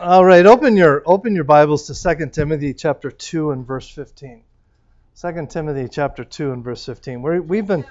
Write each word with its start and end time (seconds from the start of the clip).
All 0.00 0.24
right, 0.24 0.44
open 0.44 0.76
your 0.76 1.02
open 1.06 1.34
your 1.36 1.44
Bibles 1.44 1.86
to 1.86 2.16
2 2.16 2.30
Timothy 2.30 2.74
chapter 2.74 3.10
2 3.12 3.52
and 3.52 3.66
verse 3.66 3.88
15. 3.88 4.42
2 5.20 5.46
Timothy 5.48 5.88
chapter 5.88 6.24
2 6.24 6.52
and 6.52 6.64
verse 6.64 6.84
15. 6.84 7.22
We're, 7.22 7.40
we've 7.40 7.66
been 7.66 7.84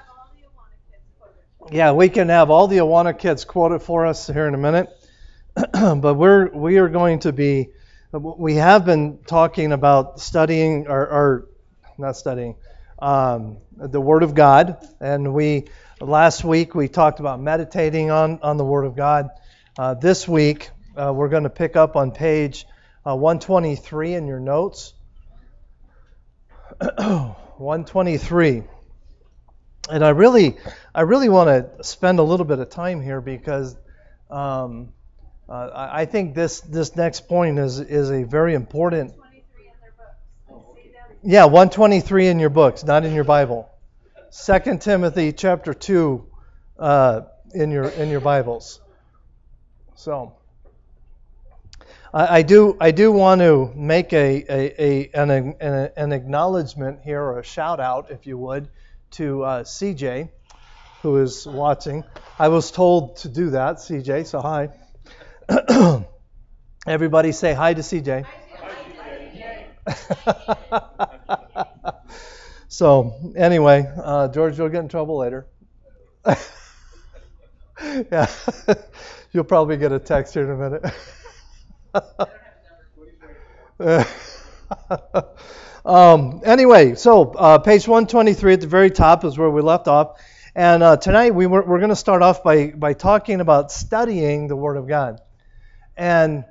Yeah, 1.71 1.93
we 1.93 2.09
can 2.09 2.27
have 2.29 2.49
all 2.49 2.67
the 2.67 2.79
Awana 2.79 3.17
kids 3.17 3.45
quoted 3.45 3.81
for 3.81 4.05
us 4.05 4.27
here 4.27 4.47
in 4.47 4.53
a 4.53 4.57
minute. 4.57 4.89
but 5.55 6.15
we're 6.15 6.49
we 6.49 6.77
are 6.77 6.89
going 6.89 7.19
to 7.19 7.31
be 7.31 7.69
we 8.11 8.55
have 8.55 8.85
been 8.85 9.19
talking 9.25 9.71
about 9.71 10.19
studying 10.19 10.87
or, 10.87 11.01
or 11.07 11.47
not 11.97 12.17
studying 12.17 12.55
um, 12.99 13.57
the 13.77 14.01
Word 14.01 14.23
of 14.23 14.35
God, 14.35 14.77
and 14.99 15.33
we 15.33 15.65
last 16.01 16.43
week 16.43 16.75
we 16.75 16.89
talked 16.89 17.21
about 17.21 17.39
meditating 17.39 18.11
on 18.11 18.39
on 18.41 18.57
the 18.57 18.65
Word 18.65 18.83
of 18.85 18.95
God. 18.95 19.29
Uh, 19.75 19.95
this 19.95 20.27
week 20.27 20.69
uh, 20.95 21.11
we're 21.13 21.29
going 21.29 21.43
to 21.43 21.49
pick 21.49 21.75
up 21.75 21.95
on 21.95 22.11
page 22.11 22.65
uh, 23.05 23.15
123 23.15 24.13
in 24.13 24.27
your 24.27 24.39
notes. 24.39 24.93
123. 26.79 28.63
And 29.89 30.05
I 30.05 30.09
really, 30.09 30.57
I 30.95 31.01
really 31.01 31.29
want 31.29 31.49
to 31.49 31.83
spend 31.83 32.19
a 32.19 32.23
little 32.23 32.45
bit 32.45 32.59
of 32.59 32.69
time 32.69 33.01
here 33.01 33.19
because 33.21 33.75
um, 34.29 34.93
uh, 35.49 35.89
I 35.91 36.05
think 36.05 36.35
this 36.35 36.61
this 36.61 36.95
next 36.95 37.27
point 37.27 37.59
is 37.59 37.79
is 37.79 38.09
a 38.09 38.23
very 38.23 38.53
important. 38.53 39.13
Yeah, 41.21 41.45
123 41.45 42.27
in 42.27 42.39
your 42.39 42.49
books, 42.49 42.83
not 42.83 43.05
in 43.05 43.13
your 43.13 43.23
Bible. 43.23 43.69
Second 44.29 44.81
Timothy 44.81 45.33
chapter 45.33 45.73
two 45.73 46.25
uh, 46.79 47.21
in 47.53 47.71
your 47.71 47.85
in 47.89 48.09
your 48.09 48.21
Bibles. 48.21 48.79
So. 49.95 50.37
I, 52.13 52.43
do 52.43 52.77
I 52.79 52.91
do 52.91 53.11
want 53.11 53.41
to 53.41 53.71
make 53.75 54.13
a, 54.13 54.45
a, 54.47 54.83
a 54.83 55.09
an, 55.15 55.31
an, 55.31 55.89
an, 55.97 56.11
acknowledgement 56.11 56.99
here 57.03 57.19
or 57.19 57.39
a 57.39 57.43
shout 57.43 57.79
out, 57.79 58.11
if 58.11 58.27
you 58.27 58.37
would, 58.37 58.69
to 59.11 59.43
uh, 59.43 59.63
CJ, 59.63 60.29
who 61.01 61.17
is 61.17 61.47
watching. 61.47 62.03
I 62.37 62.49
was 62.49 62.69
told 62.69 63.15
to 63.17 63.29
do 63.29 63.49
that, 63.51 63.77
CJ. 63.77 64.27
So 64.27 64.41
hi. 64.41 64.69
Everybody 66.87 67.31
say 67.31 67.53
hi 67.53 67.73
to 67.73 67.81
CJ. 67.81 68.27
so 72.67 73.33
anyway, 73.35 73.91
uh, 73.97 74.27
George, 74.27 74.55
you'll 74.59 74.69
get 74.69 74.81
in 74.81 74.87
trouble 74.87 75.17
later. 75.17 75.47
yeah, 77.83 78.29
you'll 79.31 79.43
probably 79.43 79.77
get 79.77 79.91
a 79.91 79.99
text 79.99 80.35
here 80.35 80.43
in 80.43 80.51
a 80.51 80.69
minute. 80.69 80.93
um, 85.85 86.41
anyway, 86.43 86.95
so 86.95 87.31
uh, 87.31 87.59
page 87.59 87.87
123 87.87 88.53
at 88.53 88.61
the 88.61 88.67
very 88.67 88.89
top 88.89 89.23
is 89.25 89.37
where 89.37 89.49
we 89.49 89.61
left 89.61 89.87
off. 89.87 90.19
And 90.55 90.81
uh, 90.81 90.97
tonight 90.97 91.35
we 91.35 91.45
were, 91.45 91.61
we're 91.63 91.77
going 91.77 91.89
to 91.89 91.95
start 91.95 92.23
off 92.23 92.43
by, 92.43 92.67
by 92.67 92.93
talking 92.93 93.41
about 93.41 93.71
studying 93.71 94.47
the 94.47 94.55
Word 94.55 94.77
of 94.77 94.87
God. 94.87 95.21
And 95.95 96.45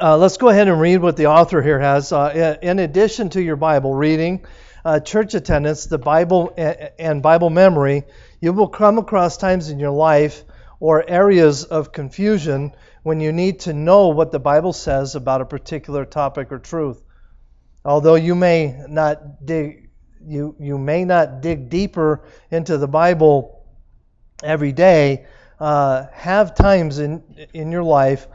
uh, 0.00 0.16
let's 0.16 0.36
go 0.36 0.48
ahead 0.48 0.66
and 0.66 0.80
read 0.80 0.98
what 0.98 1.16
the 1.16 1.26
author 1.26 1.62
here 1.62 1.78
has. 1.78 2.10
Uh, 2.12 2.58
in 2.60 2.80
addition 2.80 3.28
to 3.30 3.42
your 3.42 3.56
Bible 3.56 3.94
reading, 3.94 4.44
uh, 4.84 4.98
church 5.00 5.34
attendance, 5.34 5.86
the 5.86 5.98
Bible, 5.98 6.52
and 6.98 7.22
Bible 7.22 7.50
memory, 7.50 8.02
you 8.40 8.52
will 8.52 8.68
come 8.68 8.98
across 8.98 9.36
times 9.36 9.70
in 9.70 9.78
your 9.78 9.92
life 9.92 10.42
or 10.80 11.08
areas 11.08 11.64
of 11.64 11.92
confusion 11.92 12.72
when 13.04 13.20
you 13.20 13.32
need 13.32 13.60
to 13.60 13.72
know 13.74 14.08
what 14.08 14.32
the 14.32 14.38
Bible 14.40 14.72
says 14.72 15.14
about 15.14 15.42
a 15.42 15.44
particular 15.44 16.06
topic 16.06 16.50
or 16.50 16.58
truth. 16.58 17.02
Although 17.84 18.14
you 18.14 18.34
may 18.34 18.82
not 18.88 19.44
dig 19.44 19.90
you, 20.26 20.56
you 20.58 20.78
may 20.78 21.04
not 21.04 21.42
dig 21.42 21.68
deeper 21.68 22.24
into 22.50 22.78
the 22.78 22.88
Bible 22.88 23.62
every 24.42 24.72
day, 24.72 25.26
uh, 25.60 26.06
have 26.12 26.54
times 26.54 26.98
in, 26.98 27.22
in 27.52 27.70
your 27.70 27.82
life 27.82 28.26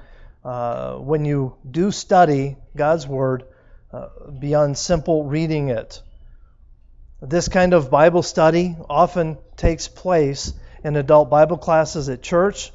uh, 0.46 0.98
when 0.98 1.26
you 1.26 1.56
do 1.70 1.90
study 1.90 2.56
God's 2.78 3.08
Word 3.08 3.46
uh, 3.92 4.10
beyond 4.38 4.78
simple 4.78 5.26
reading 5.26 5.70
it. 5.70 6.00
This 7.24 7.48
kind 7.48 7.74
of 7.74 7.90
Bible 7.90 8.22
study 8.22 8.78
often 8.88 9.40
takes 9.58 9.88
place 9.88 10.54
in 10.84 10.96
adult 10.96 11.32
Bible 11.32 11.58
classes 11.58 12.08
at 12.08 12.22
church 12.22 12.72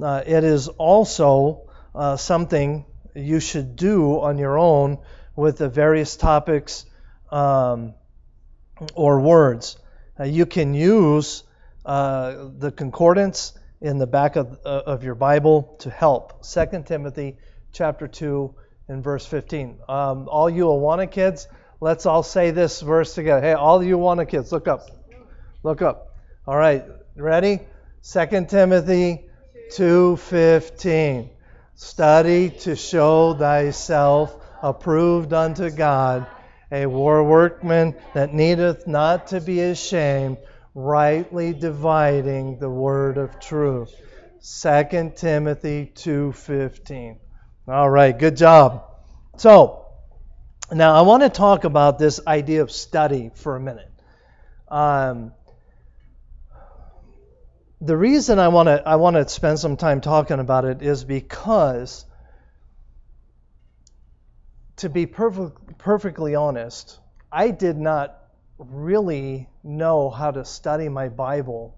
uh, 0.00 0.22
it 0.26 0.44
is 0.44 0.68
also 0.68 1.70
uh, 1.94 2.16
something 2.16 2.84
you 3.14 3.40
should 3.40 3.76
do 3.76 4.20
on 4.20 4.38
your 4.38 4.58
own 4.58 4.98
with 5.36 5.58
the 5.58 5.68
various 5.68 6.16
topics 6.16 6.86
um, 7.30 7.94
or 8.94 9.20
words. 9.20 9.76
Uh, 10.18 10.24
you 10.24 10.46
can 10.46 10.74
use 10.74 11.44
uh, 11.84 12.46
the 12.58 12.70
concordance 12.70 13.52
in 13.80 13.98
the 13.98 14.06
back 14.06 14.36
of, 14.36 14.58
uh, 14.64 14.82
of 14.86 15.02
your 15.02 15.14
Bible 15.14 15.76
to 15.80 15.90
help. 15.90 16.42
2 16.42 16.84
Timothy 16.86 17.36
chapter 17.72 18.06
2 18.06 18.54
and 18.88 19.02
verse 19.02 19.26
15. 19.26 19.80
Um, 19.88 20.28
all 20.28 20.48
you 20.48 20.64
Awana 20.66 21.10
kids, 21.10 21.48
let's 21.80 22.06
all 22.06 22.22
say 22.22 22.50
this 22.50 22.80
verse 22.80 23.14
together. 23.14 23.40
Hey, 23.40 23.52
all 23.52 23.82
you 23.82 23.98
Awana 23.98 24.28
kids, 24.28 24.52
look 24.52 24.68
up. 24.68 24.86
Look 25.62 25.82
up. 25.82 26.14
All 26.46 26.56
right, 26.56 26.84
ready? 27.16 27.60
2 28.02 28.46
Timothy 28.48 29.24
2:15 29.76 31.30
Study 31.74 32.50
to 32.50 32.76
show 32.76 33.34
thyself 33.34 34.36
approved 34.62 35.32
unto 35.32 35.70
God, 35.70 36.26
a 36.70 36.86
war 36.86 37.24
workman 37.24 37.96
that 38.14 38.32
needeth 38.32 38.86
not 38.86 39.28
to 39.28 39.40
be 39.40 39.60
ashamed, 39.60 40.36
rightly 40.74 41.52
dividing 41.52 42.58
the 42.58 42.70
word 42.70 43.18
of 43.18 43.40
truth. 43.40 43.92
2 44.42 45.16
Timothy 45.16 45.90
2:15. 45.94 47.18
All 47.66 47.90
right, 47.90 48.16
good 48.16 48.36
job. 48.36 48.84
So, 49.36 49.86
now 50.70 50.94
I 50.94 51.02
want 51.02 51.22
to 51.22 51.28
talk 51.28 51.64
about 51.64 51.98
this 51.98 52.20
idea 52.26 52.62
of 52.62 52.70
study 52.70 53.30
for 53.34 53.56
a 53.56 53.60
minute. 53.60 53.90
Um, 54.68 55.32
the 57.84 57.96
reason 57.96 58.38
I 58.38 58.48
want 58.48 58.68
to 58.68 58.88
I 58.88 58.96
want 58.96 59.16
to 59.16 59.28
spend 59.28 59.58
some 59.58 59.76
time 59.76 60.00
talking 60.00 60.38
about 60.38 60.64
it 60.64 60.82
is 60.82 61.02
because 61.02 62.04
to 64.76 64.88
be 64.88 65.06
perfect, 65.06 65.78
perfectly 65.78 66.36
honest, 66.36 66.98
I 67.30 67.50
did 67.50 67.76
not 67.76 68.16
really 68.58 69.48
know 69.64 70.10
how 70.10 70.30
to 70.30 70.44
study 70.44 70.88
my 70.88 71.08
Bible 71.08 71.76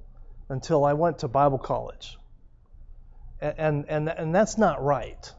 until 0.51 0.85
I 0.85 0.93
went 0.93 1.21
to 1.21 1.29
Bible 1.29 1.59
college. 1.59 2.19
And 3.41 3.87
and 3.89 4.11
and 4.11 4.35
that's 4.35 4.59
not 4.59 4.85
right. 4.85 5.33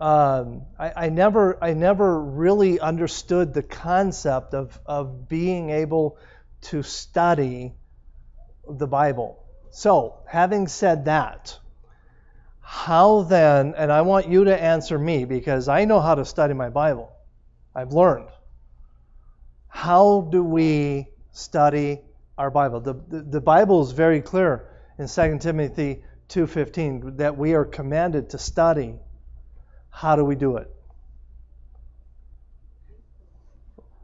Um, 0.00 0.62
I, 0.78 1.04
I 1.04 1.08
never 1.10 1.62
I 1.62 1.74
never 1.74 2.18
really 2.18 2.80
understood 2.80 3.52
the 3.52 3.62
concept 3.62 4.54
of 4.54 4.78
of 4.86 5.28
being 5.28 5.68
able 5.68 6.16
to 6.62 6.82
study 6.82 7.74
the 8.68 8.86
Bible. 8.86 9.42
So, 9.70 10.14
having 10.26 10.68
said 10.68 11.04
that, 11.06 11.58
how 12.60 13.22
then, 13.22 13.74
and 13.76 13.92
I 13.92 14.02
want 14.02 14.28
you 14.28 14.44
to 14.44 14.62
answer 14.62 14.98
me 14.98 15.24
because 15.24 15.68
I 15.68 15.84
know 15.84 16.00
how 16.00 16.14
to 16.14 16.24
study 16.24 16.54
my 16.54 16.70
Bible. 16.70 17.12
I've 17.74 17.92
learned. 17.92 18.28
How 19.68 20.28
do 20.32 20.42
we 20.42 21.08
study 21.32 22.00
our 22.38 22.50
Bible? 22.50 22.80
The, 22.80 22.94
the, 22.94 23.22
the 23.22 23.40
Bible 23.40 23.82
is 23.82 23.92
very 23.92 24.20
clear 24.20 24.68
in 24.98 25.08
2 25.08 25.38
Timothy 25.38 26.02
2:15 26.28 27.18
that 27.18 27.36
we 27.36 27.54
are 27.54 27.64
commanded 27.64 28.30
to 28.30 28.38
study. 28.38 28.96
How 29.90 30.16
do 30.16 30.24
we 30.24 30.34
do 30.34 30.56
it? 30.56 30.75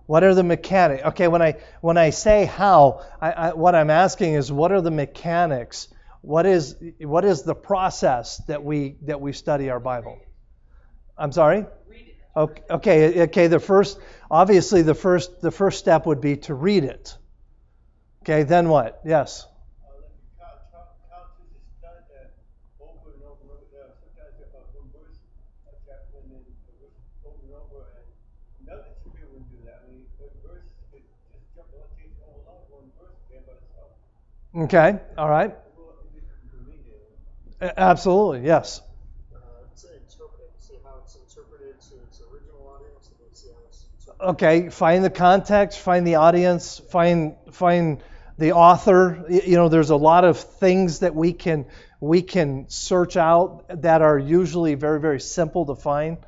What 0.06 0.24
are 0.24 0.34
the 0.34 0.42
mechanics? 0.42 1.04
Okay, 1.04 1.28
when 1.28 1.42
I 1.42 1.56
when 1.80 1.96
I 1.96 2.10
say 2.10 2.44
how, 2.44 3.02
I, 3.20 3.32
I, 3.32 3.52
what 3.54 3.74
I'm 3.74 3.90
asking 3.90 4.34
is 4.34 4.50
what 4.50 4.72
are 4.72 4.80
the 4.80 4.90
mechanics? 4.90 5.88
What 6.20 6.46
is 6.46 6.76
what 7.00 7.24
is 7.24 7.42
the 7.42 7.54
process 7.54 8.38
that 8.48 8.62
we 8.64 8.96
that 9.02 9.20
we 9.20 9.32
study 9.32 9.70
our 9.70 9.80
Bible? 9.80 10.18
I'm 11.16 11.32
sorry. 11.32 11.66
Okay, 12.34 12.62
okay, 12.70 13.22
okay. 13.24 13.46
The 13.46 13.60
first, 13.60 13.98
obviously, 14.30 14.82
the 14.82 14.94
first 14.94 15.40
the 15.40 15.50
first 15.50 15.78
step 15.78 16.06
would 16.06 16.20
be 16.20 16.36
to 16.38 16.54
read 16.54 16.84
it. 16.84 17.16
Okay, 18.22 18.44
then 18.44 18.68
what? 18.68 19.00
Yes. 19.04 19.46
Okay, 34.54 34.98
all 35.16 35.28
right. 35.28 35.54
Absolutely, 37.76 38.44
yes. 38.46 38.82
Okay, 44.20 44.68
find 44.68 45.04
the 45.04 45.10
context, 45.10 45.78
find 45.80 46.06
the 46.06 46.14
audience, 46.16 46.78
find 46.90 47.34
find 47.50 48.02
the 48.38 48.52
author. 48.52 49.24
You 49.28 49.56
know, 49.56 49.68
there's 49.68 49.90
a 49.90 49.96
lot 49.96 50.24
of 50.24 50.38
things 50.38 51.00
that 51.00 51.14
we 51.14 51.32
can 51.32 51.66
we 52.00 52.22
can 52.22 52.68
search 52.68 53.16
out 53.16 53.64
that 53.82 54.00
are 54.02 54.18
usually 54.18 54.74
very 54.74 55.00
very 55.00 55.20
simple 55.20 55.66
to 55.66 55.74
find. 55.74 56.18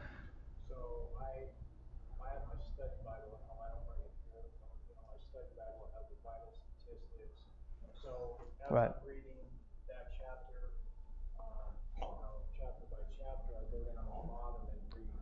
Right. 8.75 8.91
Reading 9.07 9.23
that 9.87 10.11
chapter, 10.19 10.75
um, 11.39 11.71
you 11.95 12.11
know, 12.11 12.43
chapter 12.59 12.83
by 12.91 13.07
chapter, 13.15 13.55
I 13.55 13.63
go 13.71 13.79
down 13.87 14.03
to 14.03 14.19
the 14.19 14.35
and 14.67 14.83
read 14.91 15.15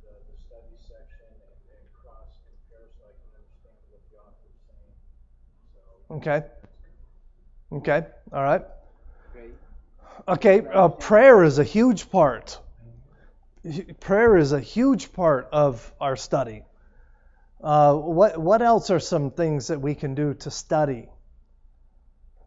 the, 0.00 0.08
the 0.32 0.36
study 0.40 0.72
section 0.80 1.28
and, 1.28 1.52
and 1.68 1.84
cross 1.92 2.32
compare 2.48 2.88
so 2.96 3.04
I 3.04 3.12
can 3.12 3.28
understand 3.36 3.76
what 3.92 4.00
the 4.08 4.16
author 4.24 4.48
is 4.48 4.56
saying. 4.64 4.96
So 5.76 6.16
Okay. 6.16 6.48
Okay. 7.76 8.06
All 8.32 8.42
right. 8.42 8.62
Great. 9.34 9.52
Okay. 10.26 10.66
Uh, 10.66 10.88
prayer 10.88 11.44
is 11.44 11.58
a 11.58 11.64
huge 11.64 12.10
part. 12.10 12.58
Prayer 14.00 14.38
is 14.38 14.52
a 14.52 14.60
huge 14.60 15.12
part 15.12 15.50
of 15.52 15.92
our 16.00 16.16
study. 16.16 16.62
Uh, 17.62 17.92
what 17.96 18.38
what 18.38 18.62
else 18.62 18.88
are 18.88 18.98
some 18.98 19.30
things 19.30 19.66
that 19.66 19.82
we 19.82 19.94
can 19.94 20.14
do 20.14 20.32
to 20.32 20.50
study? 20.50 21.10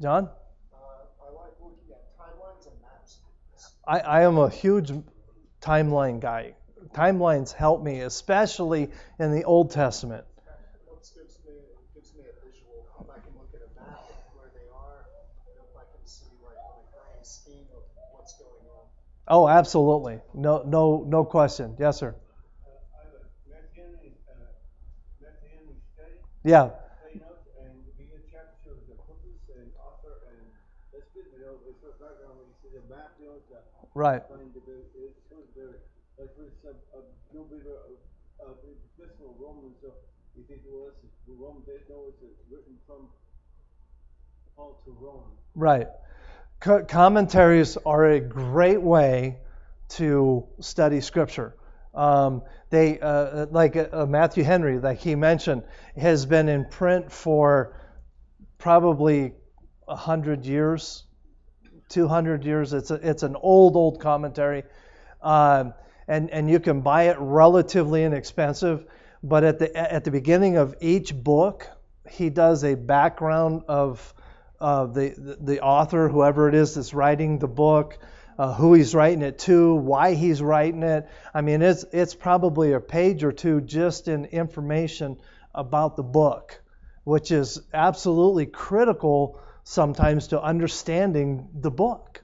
John, 0.02 0.30
Uh, 0.74 0.78
I 1.22 1.30
like 1.32 1.54
looking 1.62 1.92
at 1.94 2.18
timelines 2.18 2.66
and 2.68 2.82
maps. 2.82 3.20
I, 3.88 4.00
I 4.00 4.22
am 4.24 4.38
a 4.38 4.50
huge 4.50 4.92
timeline 5.62 6.20
guy. 6.20 6.56
Timelines 6.94 7.52
help 7.54 7.84
me, 7.84 8.02
especially 8.02 8.90
in 9.20 9.32
the 9.32 9.44
Old 9.44 9.72
Testament. 9.72 10.26
What 10.88 11.02
gives 11.16 11.40
me 11.46 11.54
gives 11.94 12.14
me 12.16 12.22
a 12.26 12.34
visual. 12.46 12.86
If 13.00 13.10
I 13.10 13.20
can 13.22 13.34
look 13.38 13.54
at 13.54 13.62
a 13.62 13.70
map 13.80 14.00
of 14.10 14.36
where 14.36 14.50
they 14.56 14.68
are, 14.74 15.06
and 15.48 15.56
if 15.62 15.78
I 15.78 15.86
can 15.94 16.06
see 16.06 16.26
like 16.44 16.58
on 16.58 16.82
a 16.82 16.88
grand 16.92 17.26
scheme 17.26 17.68
of 17.76 17.84
what's 18.14 18.34
going 18.34 18.66
on. 18.74 18.86
Oh, 19.28 19.48
absolutely. 19.48 20.20
No, 20.34 20.64
no, 20.66 21.04
no 21.08 21.24
question. 21.26 21.76
Yes, 21.80 21.98
sir. 21.98 22.16
I 22.16 23.04
have 23.06 23.14
a 23.14 23.50
messianic, 23.50 24.14
uh, 24.30 24.34
messianic. 25.22 25.78
Yeah. 26.44 26.72
Rome. 45.00 45.24
Right. 45.56 45.88
Co- 46.60 46.86
commentaries 46.86 47.78
are 47.78 48.06
a 48.06 48.20
great 48.20 48.82
way 48.82 49.40
to 49.90 50.46
study 50.60 51.02
Scripture. 51.02 51.56
Um, 51.94 52.44
they, 52.70 53.00
uh, 53.00 53.48
like 53.52 53.76
uh, 53.76 54.06
Matthew 54.06 54.44
Henry, 54.44 54.80
like 54.80 55.00
he 55.00 55.16
mentioned, 55.16 55.64
has 55.98 56.26
been 56.26 56.48
in 56.48 56.66
print 56.66 57.12
for 57.12 57.76
probably 58.58 59.34
a 59.88 59.96
hundred 59.96 60.46
years, 60.46 61.04
two 61.92 62.08
hundred 62.08 62.46
years. 62.46 62.74
It's 62.74 62.92
a, 62.92 62.96
it's 62.96 63.24
an 63.24 63.36
old, 63.36 63.76
old 63.76 64.00
commentary, 64.00 64.64
um, 65.22 65.74
and 66.08 66.30
and 66.32 66.50
you 66.50 66.60
can 66.60 66.82
buy 66.82 67.10
it 67.10 67.18
relatively 67.20 68.04
inexpensive. 68.04 68.86
But 69.24 69.44
at 69.44 69.60
the 69.60 69.94
at 69.94 70.04
the 70.04 70.12
beginning 70.12 70.58
of 70.58 70.76
each 70.82 71.14
book, 71.14 71.68
he 72.10 72.30
does 72.30 72.64
a 72.64 72.76
background 72.76 73.64
of 73.68 74.14
uh, 74.60 74.86
the, 74.88 75.14
the 75.18 75.38
the 75.40 75.62
author, 75.62 76.10
whoever 76.10 76.50
it 76.50 76.56
is 76.56 76.74
that's 76.76 76.94
writing 76.94 77.40
the 77.40 77.48
book, 77.48 78.00
uh, 78.40 78.54
who 78.54 78.74
he's 78.74 78.96
writing 78.96 79.22
it 79.22 79.38
to, 79.40 79.76
why 79.76 80.16
he's 80.16 80.42
writing 80.42 80.84
it. 80.84 81.08
I 81.34 81.42
mean, 81.42 81.62
it's 81.62 81.86
it's 81.92 82.16
probably 82.16 82.74
a 82.74 82.80
page 82.80 83.24
or 83.24 83.32
two 83.32 83.62
just 83.62 84.08
in 84.08 84.26
information 84.26 85.18
about 85.54 85.96
the 85.96 86.04
book, 86.04 86.62
which 87.04 87.32
is 87.32 87.62
absolutely 87.74 88.46
critical 88.46 89.40
sometimes 89.64 90.28
to 90.28 90.42
understanding 90.42 91.50
the 91.54 91.72
book. 91.72 92.22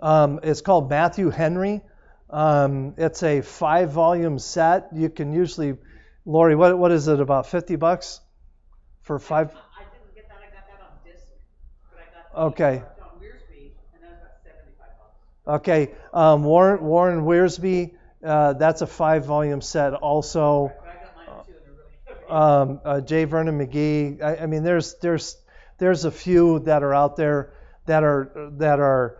Um, 0.00 0.40
it's 0.42 0.60
called 0.60 0.90
Matthew 0.90 1.30
Henry. 1.30 1.80
Um, 2.28 2.94
it's 2.96 3.22
a 3.22 3.40
five 3.40 3.90
volume 3.90 4.38
set. 4.38 4.88
You 4.94 5.08
can 5.08 5.32
usually, 5.32 5.76
Lori, 6.24 6.54
what, 6.54 6.76
what 6.78 6.92
is 6.92 7.08
it, 7.08 7.20
about 7.20 7.46
50 7.46 7.76
bucks 7.76 8.20
for 9.02 9.18
five? 9.18 9.50
I 9.50 9.84
didn't 9.92 10.14
get 10.14 10.28
that, 10.28 10.38
I 10.38 10.46
got 10.54 10.66
that 10.66 10.82
on 10.82 11.10
disc, 11.10 11.24
but 11.90 12.00
I 12.00 12.04
got 12.14 12.34
the 12.34 12.62
Okay. 12.62 12.82
Wiersbe, 13.20 13.70
and 13.94 14.02
that 14.02 14.10
was 14.10 14.18
about 14.18 14.42
seventy-five 14.42 14.88
bucks. 15.46 15.60
Okay, 15.60 15.94
um, 16.12 16.44
Warren, 16.44 16.84
Warren 16.84 17.24
Wiersbe, 17.24 17.94
uh, 18.24 18.52
that's 18.54 18.82
a 18.82 18.86
five 18.86 19.24
volume 19.24 19.60
set 19.60 19.94
also. 19.94 20.72
But 20.80 20.88
I 20.88 20.94
got 20.94 21.16
mine 21.16 21.44
too, 21.46 21.52
they're 22.06 22.16
really 22.16 22.28
um, 22.28 22.80
uh, 22.84 23.00
J. 23.00 23.24
Vernon 23.24 23.58
McGee. 23.58 24.20
I, 24.22 24.42
I 24.42 24.46
mean, 24.46 24.64
there's 24.64 24.94
there's 24.96 25.36
there's 25.78 26.04
a 26.04 26.10
few 26.10 26.60
that 26.60 26.82
are 26.82 26.94
out 26.94 27.16
there 27.16 27.52
that 27.86 28.02
are 28.02 28.50
that 28.56 28.80
are 28.80 29.18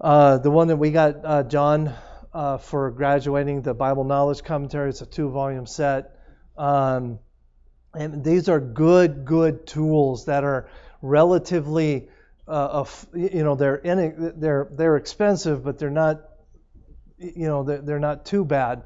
uh, 0.00 0.38
the 0.38 0.50
one 0.50 0.68
that 0.68 0.76
we 0.76 0.90
got 0.90 1.24
uh, 1.24 1.42
John 1.44 1.94
uh, 2.32 2.58
for 2.58 2.90
graduating 2.90 3.62
the 3.62 3.74
Bible 3.74 4.04
Knowledge 4.04 4.42
Commentary. 4.42 4.90
It's 4.90 5.02
a 5.02 5.06
two-volume 5.06 5.66
set, 5.66 6.16
um, 6.56 7.18
and 7.94 8.24
these 8.24 8.48
are 8.48 8.60
good 8.60 9.24
good 9.24 9.66
tools 9.66 10.26
that 10.26 10.44
are 10.44 10.68
relatively 11.02 12.08
uh, 12.48 12.84
you 13.14 13.44
know 13.44 13.54
they're 13.54 13.76
in, 13.76 14.34
they're 14.38 14.68
they're 14.72 14.96
expensive, 14.96 15.62
but 15.62 15.78
they're 15.78 15.90
not 15.90 16.22
you 17.18 17.46
know 17.46 17.62
they're, 17.62 17.82
they're 17.82 18.00
not 18.00 18.24
too 18.24 18.44
bad. 18.44 18.82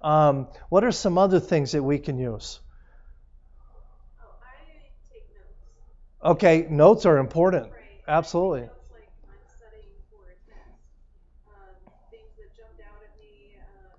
Um, 0.00 0.48
what 0.68 0.84
are 0.84 0.92
some 0.92 1.18
other 1.18 1.40
things 1.40 1.72
that 1.72 1.82
we 1.82 1.98
can 1.98 2.18
use? 2.18 2.60
Oh, 4.22 4.38
I 4.40 4.64
take 5.12 5.28
notes. 5.34 5.60
Okay, 6.22 6.66
notes 6.68 7.06
are 7.06 7.16
important. 7.16 7.72
Absolutely. 8.06 8.68
I 8.68 8.68
take 8.68 8.76
notes 8.76 8.92
like 8.92 9.08
I'm 9.24 9.40
studying 9.56 9.96
for 10.12 10.28
a 10.28 10.36
test. 10.44 10.76
Um, 11.48 11.72
things 12.12 12.36
that 12.36 12.52
jumped 12.52 12.82
out 12.84 13.00
at 13.00 13.16
me, 13.16 13.56
um, 13.56 13.96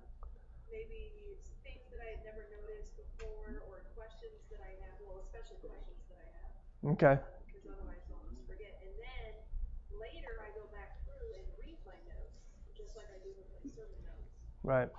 maybe 0.70 1.34
things 1.66 1.82
that 1.90 1.98
I 1.98 2.14
had 2.14 2.22
never 2.22 2.46
noticed 2.62 2.94
before, 2.94 3.58
or 3.66 3.82
questions 3.98 4.38
that 4.54 4.62
I 4.62 4.70
have. 4.86 4.94
Well, 5.02 5.18
especially 5.26 5.66
questions 5.66 5.98
that 6.14 6.22
I 6.22 6.28
have, 6.30 6.50
Okay. 6.94 7.16
because 7.50 7.66
otherwise 7.66 8.06
I'll 8.14 8.22
just 8.30 8.46
forget. 8.46 8.70
And 8.86 8.94
then 9.02 9.30
later 9.98 10.38
I 10.46 10.54
go 10.54 10.70
back 10.70 11.02
through 11.02 11.42
and 11.42 11.46
read 11.58 11.78
my 11.82 11.98
notes, 12.06 12.38
just 12.78 12.94
like 12.94 13.10
I 13.10 13.18
do 13.26 13.34
with 13.34 13.50
my 13.50 13.66
sermon 13.66 13.98
notes. 14.06 14.30
Right. 14.62 14.90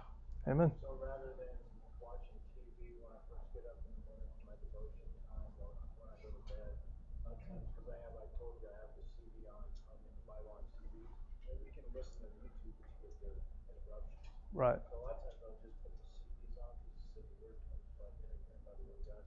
Amen. 0.52 0.76
So 0.84 0.92
rather 1.00 1.32
than 1.40 1.56
watching 2.04 2.36
TV 2.52 3.00
when 3.00 3.16
I 3.16 3.20
first 3.32 3.48
get 3.56 3.64
up 3.64 3.80
in 3.88 3.96
the 3.96 4.04
morning 4.12 4.28
for 4.44 4.44
my 4.52 4.58
devotion 4.60 5.08
time 5.32 5.56
or 5.64 5.72
when 6.04 6.12
I 6.12 6.20
go 6.20 6.28
to 6.36 6.44
bed, 6.52 6.76
sometimes 7.24 7.64
because 7.72 7.88
I 7.88 7.98
have, 8.04 8.16
I 8.20 8.28
told 8.36 8.60
you, 8.60 8.68
I 8.68 8.76
have 8.84 8.92
the 9.00 9.06
CD 9.16 9.48
on, 9.48 9.64
on 9.88 9.98
the 10.04 10.12
Bible 10.28 10.52
on 10.60 10.64
CD, 10.76 11.08
maybe 11.48 11.64
you 11.64 11.74
can 11.74 11.88
listen 11.96 12.12
to 12.20 12.28
YouTube 12.28 12.76
but 12.76 12.84
you 12.92 13.00
get 13.00 13.16
the 13.24 13.32
interruptions. 13.72 14.43
Right. 14.54 14.78
So 14.78 14.94
a 14.94 15.02
lot 15.02 15.18
of 15.18 15.26
times 15.26 15.42
I'll 15.42 15.58
just 15.66 15.82
put 15.82 15.90
the 15.98 16.06
CDs 16.14 16.54
on 16.62 16.78
because 16.78 17.26
it's 17.26 17.26
the 17.26 17.42
word 17.42 17.58
comes 17.66 17.90
by 17.98 18.06
hearing 18.22 18.38
by 18.62 18.74
the 18.78 18.86
word 18.86 19.02
of 19.02 19.06
God. 19.10 19.24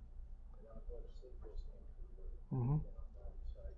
And 0.54 0.64
I'll 0.70 0.86
go 0.86 1.02
to 1.02 1.10
sleep 1.18 1.34
listening 1.42 1.82
to 1.82 2.02
the 2.06 2.22
word. 2.22 2.38
You 2.54 2.94
know, 2.94 3.30
so 3.50 3.58
I 3.58 3.74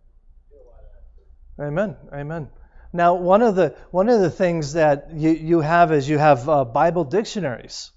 do 0.52 0.56
a 0.60 0.66
lot 0.68 0.84
of 0.84 0.92
that. 0.92 1.64
Amen. 1.72 1.90
Amen. 2.12 2.52
Now, 2.92 3.14
one 3.14 3.40
of 3.40 3.56
the 3.56 3.76
one 3.90 4.08
of 4.08 4.20
the 4.20 4.30
things 4.30 4.74
that 4.74 5.08
you, 5.14 5.30
you 5.30 5.60
have 5.60 5.92
is 5.92 6.08
you 6.08 6.18
have 6.18 6.48
uh, 6.48 6.64
Bible 6.64 7.04
dictionaries. 7.04 7.92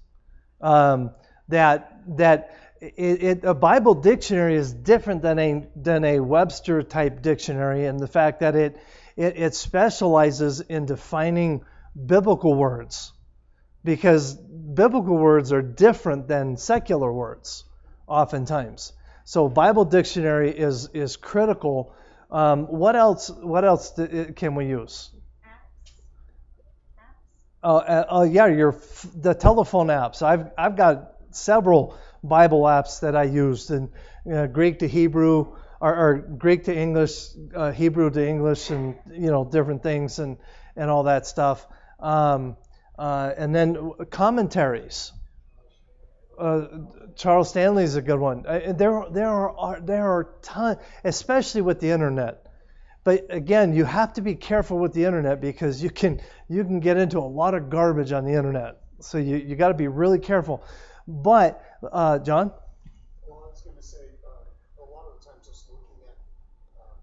Um, 0.60 1.10
that 1.48 2.16
that 2.16 2.56
it, 2.80 3.22
it, 3.22 3.44
a 3.44 3.54
Bible 3.54 3.94
dictionary 3.94 4.56
is 4.56 4.72
different 4.72 5.20
than 5.20 5.38
a 5.38 5.66
than 5.76 6.04
a 6.04 6.20
Webster 6.20 6.82
type 6.82 7.20
dictionary 7.20 7.84
in 7.84 7.98
the 7.98 8.08
fact 8.08 8.40
that 8.40 8.56
it 8.56 8.76
it, 9.16 9.36
it 9.36 9.54
specializes 9.54 10.60
in 10.60 10.86
defining 10.86 11.64
biblical 11.94 12.54
words 12.54 13.12
because 13.84 14.34
biblical 14.34 15.16
words 15.16 15.52
are 15.52 15.62
different 15.62 16.28
than 16.28 16.56
secular 16.56 17.12
words 17.12 17.64
oftentimes. 18.06 18.92
So 19.24 19.48
Bible 19.48 19.84
dictionary 19.84 20.50
is 20.50 20.88
is 20.92 21.16
critical. 21.16 21.94
Um, 22.30 22.64
what 22.66 22.96
else? 22.96 23.30
What 23.30 23.64
else 23.64 23.92
can 24.36 24.54
we 24.54 24.66
use? 24.66 25.10
Apps. 25.44 25.90
Uh, 27.62 28.04
uh, 28.20 28.28
yeah, 28.30 28.46
your 28.46 28.74
the 29.14 29.34
telephone 29.34 29.88
apps. 29.88 30.22
I've 30.22 30.50
I've 30.58 30.76
got 30.76 31.12
several 31.30 31.96
Bible 32.22 32.62
apps 32.62 33.00
that 33.00 33.16
I 33.16 33.24
used 33.24 33.70
in 33.70 33.90
uh, 34.32 34.46
Greek 34.46 34.80
to 34.80 34.88
Hebrew 34.88 35.56
or, 35.80 35.94
or 35.96 36.14
Greek 36.18 36.64
to 36.64 36.76
English, 36.76 37.28
uh, 37.54 37.72
Hebrew 37.72 38.10
to 38.10 38.26
English, 38.26 38.70
and 38.70 38.96
you 39.12 39.30
know 39.30 39.44
different 39.44 39.82
things 39.82 40.18
and 40.18 40.36
and 40.76 40.90
all 40.90 41.04
that 41.04 41.26
stuff. 41.26 41.66
Um, 41.98 42.56
uh, 43.02 43.32
and 43.42 43.54
then 43.54 43.68
commentaries. 44.10 45.12
uh, 46.38 46.66
Charles 47.16 47.50
Stanley 47.50 47.84
is 47.84 47.96
a 47.96 48.02
good 48.02 48.18
one. 48.18 48.44
Uh, 48.46 48.72
there, 48.72 49.04
there 49.10 49.28
are 49.30 49.80
there 49.80 50.06
are 50.10 50.24
ton, 50.42 50.78
especially 51.04 51.62
with 51.62 51.80
the 51.80 51.90
internet. 51.90 52.46
But 53.04 53.26
again, 53.30 53.74
you 53.74 53.84
have 53.84 54.14
to 54.14 54.22
be 54.22 54.34
careful 54.36 54.78
with 54.78 54.92
the 54.94 55.04
internet 55.04 55.40
because 55.40 55.82
you 55.82 55.90
can 55.90 56.20
you 56.48 56.64
can 56.64 56.80
get 56.80 56.96
into 56.96 57.18
a 57.18 57.30
lot 57.40 57.54
of 57.54 57.70
garbage 57.70 58.12
on 58.12 58.24
the 58.24 58.32
internet. 58.34 58.80
So 59.00 59.18
you 59.18 59.36
you 59.36 59.56
got 59.56 59.68
to 59.68 59.74
be 59.74 59.88
really 59.88 60.18
careful. 60.20 60.64
But 61.08 61.62
uh, 61.92 62.18
John, 62.20 62.52
Well, 63.26 63.42
I 63.46 63.50
was 63.50 63.62
going 63.62 63.76
to 63.76 63.82
say, 63.82 64.04
uh, 64.24 64.82
a 64.82 64.86
lot 64.86 65.06
of 65.08 65.18
the 65.20 65.24
times 65.26 65.46
just 65.46 65.68
looking 65.70 65.98
at 66.06 66.16
um, 66.80 66.98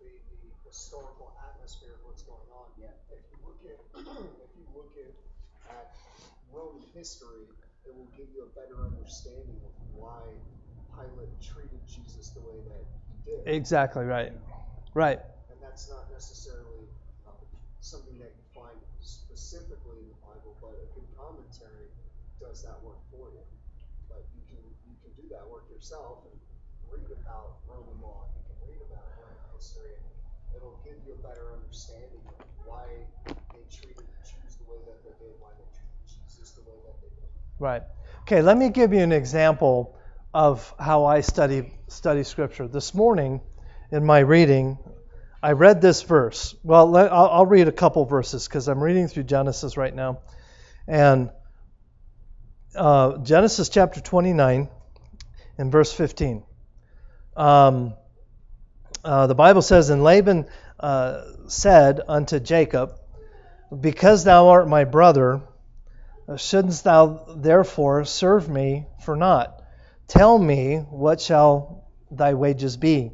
the, 0.00 0.08
the 0.30 0.68
historical 0.68 1.32
atmosphere 1.48 1.94
of 1.98 2.04
what's 2.06 2.22
going 2.22 2.48
on. 2.54 2.66
Yeah. 2.78 2.94
If 3.10 3.24
you 3.32 3.38
look 3.46 3.58
at 3.66 3.78
if 4.44 4.52
you 4.58 4.66
look 4.76 4.92
at, 4.96 5.12
at 5.74 5.94
Roman 6.52 6.82
history, 7.02 7.50
it 7.82 7.90
will 7.90 8.06
give 8.14 8.30
you 8.30 8.46
a 8.46 8.50
better 8.54 8.86
understanding 8.86 9.58
of 9.66 9.74
why 9.90 10.22
Pilate 10.94 11.34
treated 11.42 11.82
Jesus 11.82 12.30
the 12.30 12.38
way 12.46 12.62
that 12.62 12.82
he 13.10 13.18
did. 13.26 13.42
exactly 13.42 14.06
right, 14.06 14.30
right, 14.94 15.18
and 15.50 15.58
that's 15.58 15.90
not 15.90 16.06
necessarily 16.14 16.86
um, 17.26 17.42
something 17.82 18.14
that 18.22 18.30
you 18.38 18.44
find 18.54 18.78
specifically 19.02 19.98
in 19.98 20.14
the 20.14 20.20
Bible, 20.22 20.54
but 20.62 20.78
a 20.78 20.86
good 20.94 21.10
commentary 21.18 21.90
does 22.38 22.62
that 22.62 22.78
work 22.86 23.02
for 23.10 23.34
you. 23.34 23.42
But 24.06 24.22
you 24.30 24.46
can 24.46 24.62
you 24.86 24.94
can 25.02 25.10
do 25.18 25.26
that 25.34 25.42
work 25.50 25.66
yourself 25.74 26.22
and 26.30 26.38
read 26.86 27.10
about 27.10 27.66
Roman 27.66 27.98
law. 27.98 28.30
You 28.38 28.46
can 28.46 28.58
read 28.62 28.78
about 28.86 29.10
Roman 29.18 29.42
history, 29.50 29.98
and 29.98 30.06
it'll 30.54 30.78
give 30.86 31.02
you 31.02 31.18
a 31.18 31.20
better 31.26 31.50
understanding 31.50 32.22
of 32.30 32.38
why 32.62 32.86
they 33.50 33.66
treated 33.66 34.06
Jews 34.22 34.54
the 34.62 34.70
way 34.70 34.78
that 34.86 35.02
they 35.02 35.18
did, 35.18 35.34
why 35.42 35.50
they 35.58 35.66
treated 35.74 35.81
Right. 37.58 37.82
Okay, 38.22 38.42
let 38.42 38.56
me 38.56 38.70
give 38.70 38.92
you 38.92 39.00
an 39.00 39.12
example 39.12 39.96
of 40.34 40.74
how 40.78 41.04
I 41.04 41.20
study 41.20 41.72
study 41.88 42.24
Scripture. 42.24 42.66
This 42.66 42.94
morning, 42.94 43.40
in 43.90 44.04
my 44.04 44.20
reading, 44.20 44.78
I 45.42 45.52
read 45.52 45.80
this 45.80 46.02
verse. 46.02 46.54
Well, 46.62 46.90
let, 46.90 47.12
I'll, 47.12 47.28
I'll 47.28 47.46
read 47.46 47.68
a 47.68 47.72
couple 47.72 48.04
verses 48.04 48.48
because 48.48 48.68
I'm 48.68 48.82
reading 48.82 49.08
through 49.08 49.24
Genesis 49.24 49.76
right 49.76 49.94
now, 49.94 50.20
and 50.86 51.30
uh, 52.74 53.18
Genesis 53.18 53.68
chapter 53.68 54.00
29 54.00 54.68
and 55.58 55.72
verse 55.72 55.92
15. 55.92 56.42
Um, 57.36 57.94
uh, 59.04 59.26
the 59.26 59.34
Bible 59.34 59.62
says, 59.62 59.90
And 59.90 60.02
Laban 60.02 60.46
uh, 60.78 61.22
said 61.48 62.00
unto 62.06 62.40
Jacob, 62.40 62.94
Because 63.78 64.24
thou 64.24 64.48
art 64.48 64.68
my 64.68 64.84
brother, 64.84 65.42
uh, 66.28 66.36
shouldnst 66.36 66.84
thou 66.84 67.24
therefore 67.36 68.04
serve 68.04 68.48
me 68.48 68.86
for 69.04 69.16
naught? 69.16 69.62
Tell 70.08 70.38
me, 70.38 70.76
what 70.76 71.20
shall 71.20 71.88
thy 72.10 72.34
wages 72.34 72.76
be? 72.76 73.12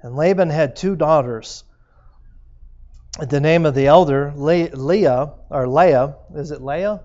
And 0.00 0.16
Laban 0.16 0.50
had 0.50 0.76
two 0.76 0.96
daughters. 0.96 1.64
The 3.20 3.40
name 3.40 3.66
of 3.66 3.74
the 3.74 3.86
elder, 3.86 4.32
Le- 4.34 4.74
Leah, 4.74 5.34
or 5.50 5.68
Leah, 5.68 6.16
is 6.34 6.50
it 6.50 6.62
Leah? 6.62 7.02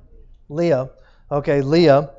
Leah. 0.50 0.90
Okay, 1.30 1.62
Leah. 1.62 2.12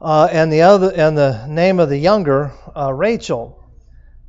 Uh, 0.00 0.28
and 0.30 0.52
the 0.52 0.62
other, 0.62 0.92
and 0.94 1.16
the 1.16 1.46
name 1.46 1.80
of 1.80 1.88
the 1.88 1.96
younger, 1.96 2.52
uh, 2.76 2.92
Rachel. 2.92 3.64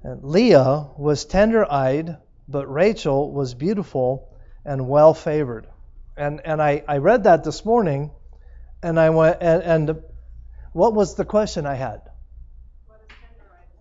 And 0.04 0.24
Leah 0.24 0.88
was 0.98 1.25
tender-eyed, 1.25 2.18
but 2.48 2.72
Rachel 2.72 3.34
was 3.34 3.54
beautiful 3.54 4.30
and 4.64 4.88
well 4.88 5.14
favored. 5.14 5.68
And 6.17 6.41
and 6.45 6.62
I, 6.62 6.84
I 6.88 6.98
read 6.98 7.25
that 7.25 7.43
this 7.43 7.65
morning, 7.65 8.12
and 8.81 9.00
I 9.00 9.10
went 9.10 9.38
and, 9.41 9.63
and 9.63 10.03
what 10.72 10.93
was 10.93 11.15
the 11.15 11.25
question 11.25 11.65
I 11.65 11.75
had? 11.75 12.01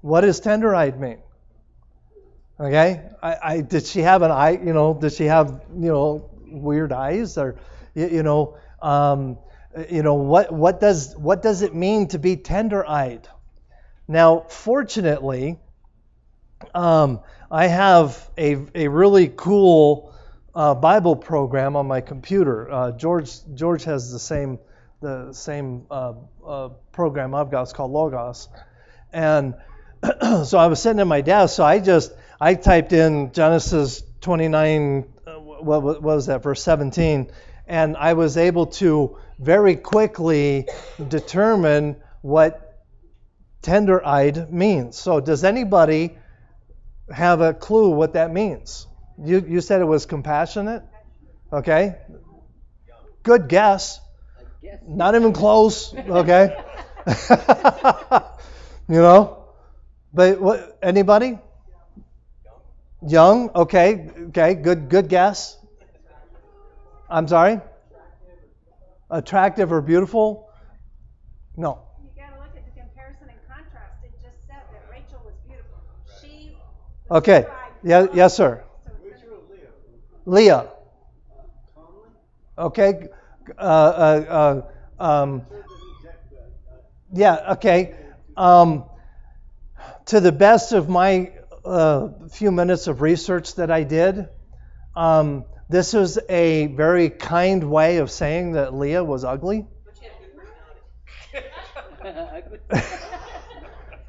What 0.00 0.22
does 0.22 0.40
tender-eyed 0.40 1.00
mean? 1.00 1.18
Okay, 2.58 3.02
I, 3.22 3.36
I 3.42 3.60
did 3.60 3.86
she 3.86 4.00
have 4.00 4.22
an 4.22 4.30
eye? 4.30 4.58
You 4.62 4.72
know, 4.72 4.94
did 4.94 5.12
she 5.12 5.24
have 5.24 5.62
you 5.74 5.88
know 5.90 6.30
weird 6.46 6.92
eyes 6.92 7.36
or 7.38 7.56
you, 7.94 8.08
you 8.08 8.22
know 8.22 8.56
um, 8.80 9.38
you 9.90 10.02
know 10.02 10.14
what 10.14 10.52
what 10.52 10.80
does 10.80 11.16
what 11.16 11.42
does 11.42 11.62
it 11.62 11.74
mean 11.74 12.08
to 12.08 12.18
be 12.18 12.36
tender-eyed? 12.36 13.28
Now, 14.06 14.46
fortunately, 14.48 15.58
um, 16.74 17.20
I 17.50 17.66
have 17.66 18.28
a 18.38 18.56
a 18.74 18.88
really 18.88 19.32
cool 19.34 20.13
uh, 20.54 20.74
Bible 20.74 21.16
program 21.16 21.76
on 21.76 21.86
my 21.86 22.00
computer. 22.00 22.70
Uh, 22.70 22.92
George 22.92 23.30
George 23.54 23.84
has 23.84 24.12
the 24.12 24.18
same 24.18 24.58
the 25.00 25.32
same 25.32 25.86
uh, 25.90 26.14
uh, 26.46 26.68
program 26.92 27.34
I've 27.34 27.50
got. 27.50 27.62
It's 27.62 27.72
called 27.72 27.90
Logos, 27.90 28.48
and 29.12 29.54
so 30.44 30.58
I 30.58 30.66
was 30.68 30.80
sitting 30.80 31.00
at 31.00 31.06
my 31.06 31.20
desk. 31.20 31.56
So 31.56 31.64
I 31.64 31.80
just 31.80 32.12
I 32.40 32.54
typed 32.54 32.92
in 32.92 33.32
Genesis 33.32 34.02
29. 34.20 35.04
uh, 35.26 35.32
What, 35.40 35.82
what 35.82 36.02
was 36.02 36.26
that? 36.26 36.42
Verse 36.42 36.62
17, 36.62 37.30
and 37.66 37.96
I 37.96 38.14
was 38.14 38.36
able 38.36 38.66
to 38.78 39.18
very 39.38 39.76
quickly 39.76 40.68
determine 41.08 41.96
what 42.22 42.60
tender-eyed 43.62 44.52
means. 44.52 44.96
So 44.96 45.20
does 45.20 45.42
anybody 45.42 46.16
have 47.10 47.40
a 47.40 47.52
clue 47.52 47.90
what 47.90 48.12
that 48.12 48.32
means? 48.32 48.86
You 49.22 49.44
you 49.48 49.60
said 49.60 49.80
it 49.80 49.84
was 49.84 50.06
compassionate. 50.06 50.82
Okay. 51.52 51.96
Good 53.22 53.48
guess. 53.48 54.00
Not 54.86 55.14
even 55.14 55.32
close. 55.32 55.94
Okay. 55.94 56.56
you 58.88 59.00
know. 59.00 59.44
But 60.12 60.40
what? 60.40 60.78
Anybody? 60.82 61.38
Young. 63.06 63.50
Okay. 63.54 64.10
Okay. 64.28 64.54
Good. 64.54 64.88
Good 64.88 65.08
guess. 65.08 65.58
I'm 67.08 67.28
sorry. 67.28 67.60
Attractive 69.10 69.72
or 69.72 69.80
beautiful? 69.80 70.48
No. 71.56 71.82
You 72.02 72.08
gotta 72.16 72.40
look 72.40 72.56
at 72.56 72.64
the 72.64 72.80
comparison 72.80 73.28
and 73.28 73.38
contrast. 73.46 74.02
It 74.02 74.12
just 74.22 74.46
said 74.46 74.62
that 74.72 74.82
Rachel 74.90 75.20
was 75.24 75.34
beautiful. 75.46 75.78
She. 76.20 76.56
Okay. 77.10 77.46
Yeah. 77.84 78.06
Yes, 78.14 78.34
sir. 78.34 78.64
So 78.84 78.90
it's 79.04 79.22
gonna 79.22 79.36
be- 79.50 79.68
Leah. 80.26 80.68
Okay. 82.56 83.08
Uh, 83.58 83.60
uh, 83.60 84.62
uh, 84.98 85.04
um, 85.04 85.42
yeah. 87.12 87.52
Okay. 87.52 87.94
Um, 88.36 88.84
to 90.06 90.20
the 90.20 90.32
best 90.32 90.72
of 90.72 90.88
my 90.88 91.32
uh, 91.64 92.08
few 92.30 92.50
minutes 92.52 92.86
of 92.86 93.00
research 93.00 93.56
that 93.56 93.70
I 93.70 93.82
did, 93.82 94.28
um, 94.94 95.44
this 95.68 95.94
is 95.94 96.18
a 96.28 96.66
very 96.68 97.10
kind 97.10 97.64
way 97.64 97.98
of 97.98 98.10
saying 98.10 98.52
that 98.52 98.74
Leah 98.74 99.02
was 99.02 99.24
ugly. 99.24 99.66
But 99.84 99.94
she 99.98 100.04
had 100.04 100.12
a 102.34 102.48
good 102.48 102.68
personality. 102.68 102.94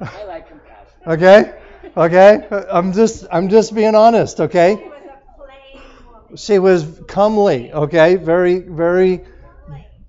I 0.00 0.24
like 0.24 0.48
compassion. 0.48 1.00
Okay. 1.06 1.54
Okay. 1.96 2.64
I'm 2.70 2.92
just 2.92 3.26
I'm 3.30 3.48
just 3.48 3.74
being 3.74 3.94
honest. 3.94 4.40
Okay. 4.40 4.76
She 4.76 4.82
was 4.84 4.92
a 4.92 5.36
plain 5.36 5.82
woman. 6.06 6.25
She 6.36 6.58
was 6.58 7.00
comely, 7.08 7.72
okay, 7.72 8.16
very, 8.16 8.58
very, 8.60 9.24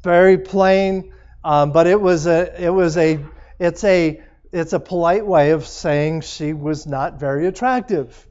very 0.04 0.38
plain. 0.38 1.14
Um, 1.44 1.72
but 1.72 1.88
it 1.88 2.00
was 2.00 2.28
a, 2.28 2.64
it 2.64 2.70
was 2.70 2.98
a, 2.98 3.20
it's 3.60 3.84
a, 3.84 4.22
it's 4.52 4.74
a 4.74 4.80
polite 4.80 5.26
way 5.26 5.52
of 5.52 5.66
saying 5.66 6.22
she 6.22 6.54
was 6.54 6.88
not 6.88 7.20
very 7.20 7.48
attractive, 7.48 8.28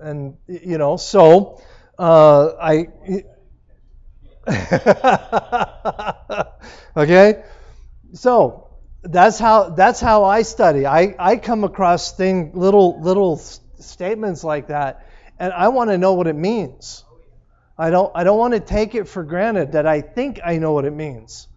and 0.00 0.36
you 0.46 0.78
know, 0.78 0.96
so 0.96 1.60
uh, 1.98 2.52
I. 2.60 2.88
okay, 6.96 7.42
so 8.12 8.68
that's 9.02 9.38
how 9.38 9.70
that's 9.70 10.00
how 10.00 10.24
I 10.24 10.42
study. 10.42 10.86
I, 10.86 11.14
I 11.18 11.36
come 11.36 11.64
across 11.64 12.16
thing 12.16 12.52
little 12.54 13.00
little 13.00 13.38
statements 13.38 14.44
like 14.44 14.68
that, 14.68 15.06
and 15.38 15.52
I 15.52 15.68
want 15.68 15.90
to 15.90 15.98
know 15.98 16.14
what 16.14 16.26
it 16.26 16.36
means. 16.36 17.04
I 17.78 17.90
don't 17.90 18.12
I 18.14 18.24
don't 18.24 18.38
want 18.38 18.54
to 18.54 18.60
take 18.60 18.94
it 18.94 19.08
for 19.08 19.22
granted 19.22 19.72
that 19.72 19.86
I 19.86 20.00
think 20.00 20.40
I 20.44 20.58
know 20.58 20.72
what 20.72 20.84
it 20.84 20.92
means. 20.92 21.48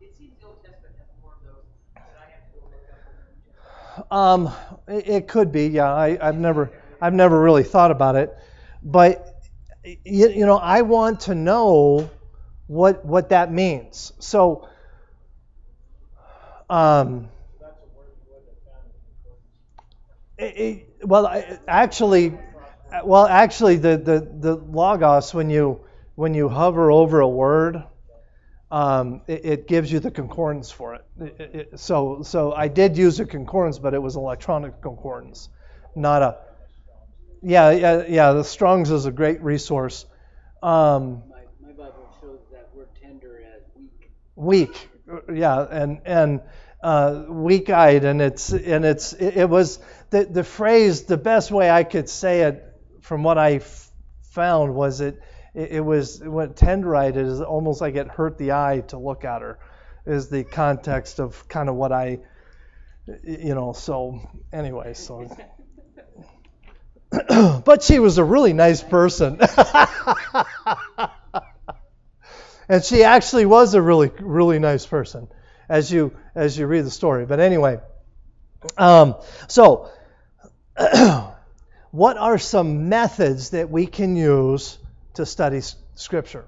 It 0.00 0.16
seems 0.16 0.32
the 0.40 0.46
Old 0.46 0.64
Testament 0.64 0.94
has 0.98 1.08
more 1.22 1.32
of 1.32 1.44
those 1.44 1.64
that 1.94 2.16
I 2.18 2.30
have 2.30 2.44
to 2.46 2.60
go 2.60 2.66
look 2.70 4.08
up. 4.10 4.12
Um, 4.12 4.52
it, 4.88 5.08
it 5.08 5.28
could 5.28 5.52
be, 5.52 5.68
yeah. 5.68 5.92
I, 5.92 6.18
I've 6.20 6.38
never 6.38 6.70
I've 7.00 7.14
never 7.14 7.40
really 7.40 7.64
thought 7.64 7.90
about 7.90 8.16
it, 8.16 8.36
but 8.82 9.42
you, 10.04 10.28
you 10.30 10.46
know 10.46 10.58
I 10.58 10.82
want 10.82 11.20
to 11.22 11.34
know 11.34 12.10
what 12.66 13.04
what 13.04 13.30
that 13.30 13.52
means. 13.52 14.12
So. 14.20 14.68
Um, 16.70 17.28
That's 17.60 17.78
a 17.80 17.96
word 17.96 18.08
you 18.26 18.32
wouldn't 18.32 18.48
have 18.48 18.72
found 18.72 18.92
in 20.38 20.44
the 20.44 20.44
It- 20.44 20.86
it- 21.00 21.08
well, 21.08 21.26
I- 21.26 21.58
actually, 21.66 22.38
well, 23.04 23.26
actually, 23.26 23.76
the, 23.76 23.96
the, 23.98 24.28
the 24.40 24.56
logos 24.56 25.34
when 25.34 25.50
you 25.50 25.80
when 26.14 26.34
you 26.34 26.48
hover 26.48 26.90
over 26.90 27.20
a 27.20 27.28
word, 27.28 27.82
um, 28.70 29.22
it, 29.28 29.44
it 29.44 29.68
gives 29.68 29.90
you 29.92 30.00
the 30.00 30.10
concordance 30.10 30.70
for 30.70 30.94
it. 30.96 31.04
It- 31.20 31.40
it- 31.54 31.80
So, 31.80 32.22
so 32.22 32.52
I 32.52 32.68
did 32.68 32.96
use 32.98 33.20
a 33.20 33.26
concordance, 33.26 33.78
but 33.78 33.94
it 33.94 34.02
was 34.02 34.16
electronic 34.16 34.80
concordance, 34.82 35.48
not 35.94 36.22
a. 36.22 36.36
Yeah, 37.42 37.70
yeah, 37.70 38.04
yeah. 38.08 38.32
The 38.32 38.44
Strong's 38.44 38.90
is 38.90 39.06
a 39.06 39.12
great 39.12 39.42
resource. 39.42 40.06
Um, 40.62 41.22
My, 41.30 41.68
my 41.68 41.72
Bible 41.72 42.08
shows 42.20 42.40
that 42.52 42.68
word 42.74 42.88
tender 43.00 43.42
as 43.56 43.62
weak. 43.76 44.10
weak, 44.34 44.90
yeah, 45.32 45.66
and 45.70 46.00
and 46.04 46.40
uh, 46.82 47.24
weak-eyed, 47.28 48.04
and 48.04 48.20
it's 48.20 48.52
and 48.52 48.84
it's 48.84 49.12
it, 49.12 49.36
it 49.36 49.48
was 49.48 49.78
the 50.10 50.24
the 50.24 50.42
phrase. 50.44 51.02
The 51.04 51.16
best 51.16 51.50
way 51.52 51.70
I 51.70 51.84
could 51.84 52.08
say 52.08 52.42
it, 52.42 52.64
from 53.08 53.22
what 53.22 53.38
I 53.38 53.54
f- 53.54 53.90
found, 54.32 54.74
was 54.74 55.00
it 55.00 55.18
it, 55.54 55.70
it 55.72 55.80
was 55.80 56.20
what 56.22 56.56
tender-eyed 56.56 57.16
is 57.16 57.40
almost 57.40 57.80
like 57.80 57.94
it 57.94 58.06
hurt 58.06 58.36
the 58.36 58.52
eye 58.52 58.84
to 58.88 58.98
look 58.98 59.24
at 59.24 59.40
her, 59.40 59.58
is 60.04 60.28
the 60.28 60.44
context 60.44 61.18
of 61.18 61.48
kind 61.48 61.70
of 61.70 61.74
what 61.74 61.90
I, 61.90 62.18
you 63.24 63.54
know. 63.54 63.72
So 63.72 64.20
anyway, 64.52 64.92
so. 64.92 65.26
but 67.64 67.82
she 67.82 67.98
was 67.98 68.18
a 68.18 68.24
really 68.24 68.52
nice 68.52 68.82
person. 68.82 69.40
and 72.68 72.84
she 72.84 73.02
actually 73.04 73.46
was 73.46 73.72
a 73.72 73.80
really 73.80 74.10
really 74.20 74.58
nice 74.58 74.84
person 74.84 75.26
as 75.70 75.90
you 75.90 76.14
as 76.34 76.58
you 76.58 76.66
read 76.66 76.84
the 76.84 76.90
story 76.90 77.24
but 77.24 77.40
anyway 77.40 77.80
um, 78.76 79.14
so 79.46 79.88
what 81.90 82.16
are 82.16 82.38
some 82.38 82.88
methods 82.88 83.50
that 83.50 83.70
we 83.70 83.86
can 83.86 84.16
use 84.16 84.78
to 85.14 85.24
study 85.26 85.60
scripture 85.94 86.46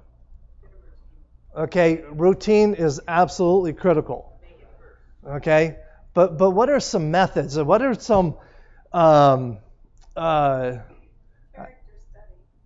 okay 1.55 2.03
routine 2.11 2.73
is 2.73 3.01
absolutely 3.07 3.73
critical 3.73 4.39
okay 5.25 5.77
but 6.13 6.37
but 6.37 6.51
what 6.51 6.69
are 6.69 6.79
some 6.79 7.11
methods 7.11 7.57
what 7.57 7.81
are 7.81 7.93
some 7.93 8.35
um, 8.93 9.57
uh, 10.15 10.77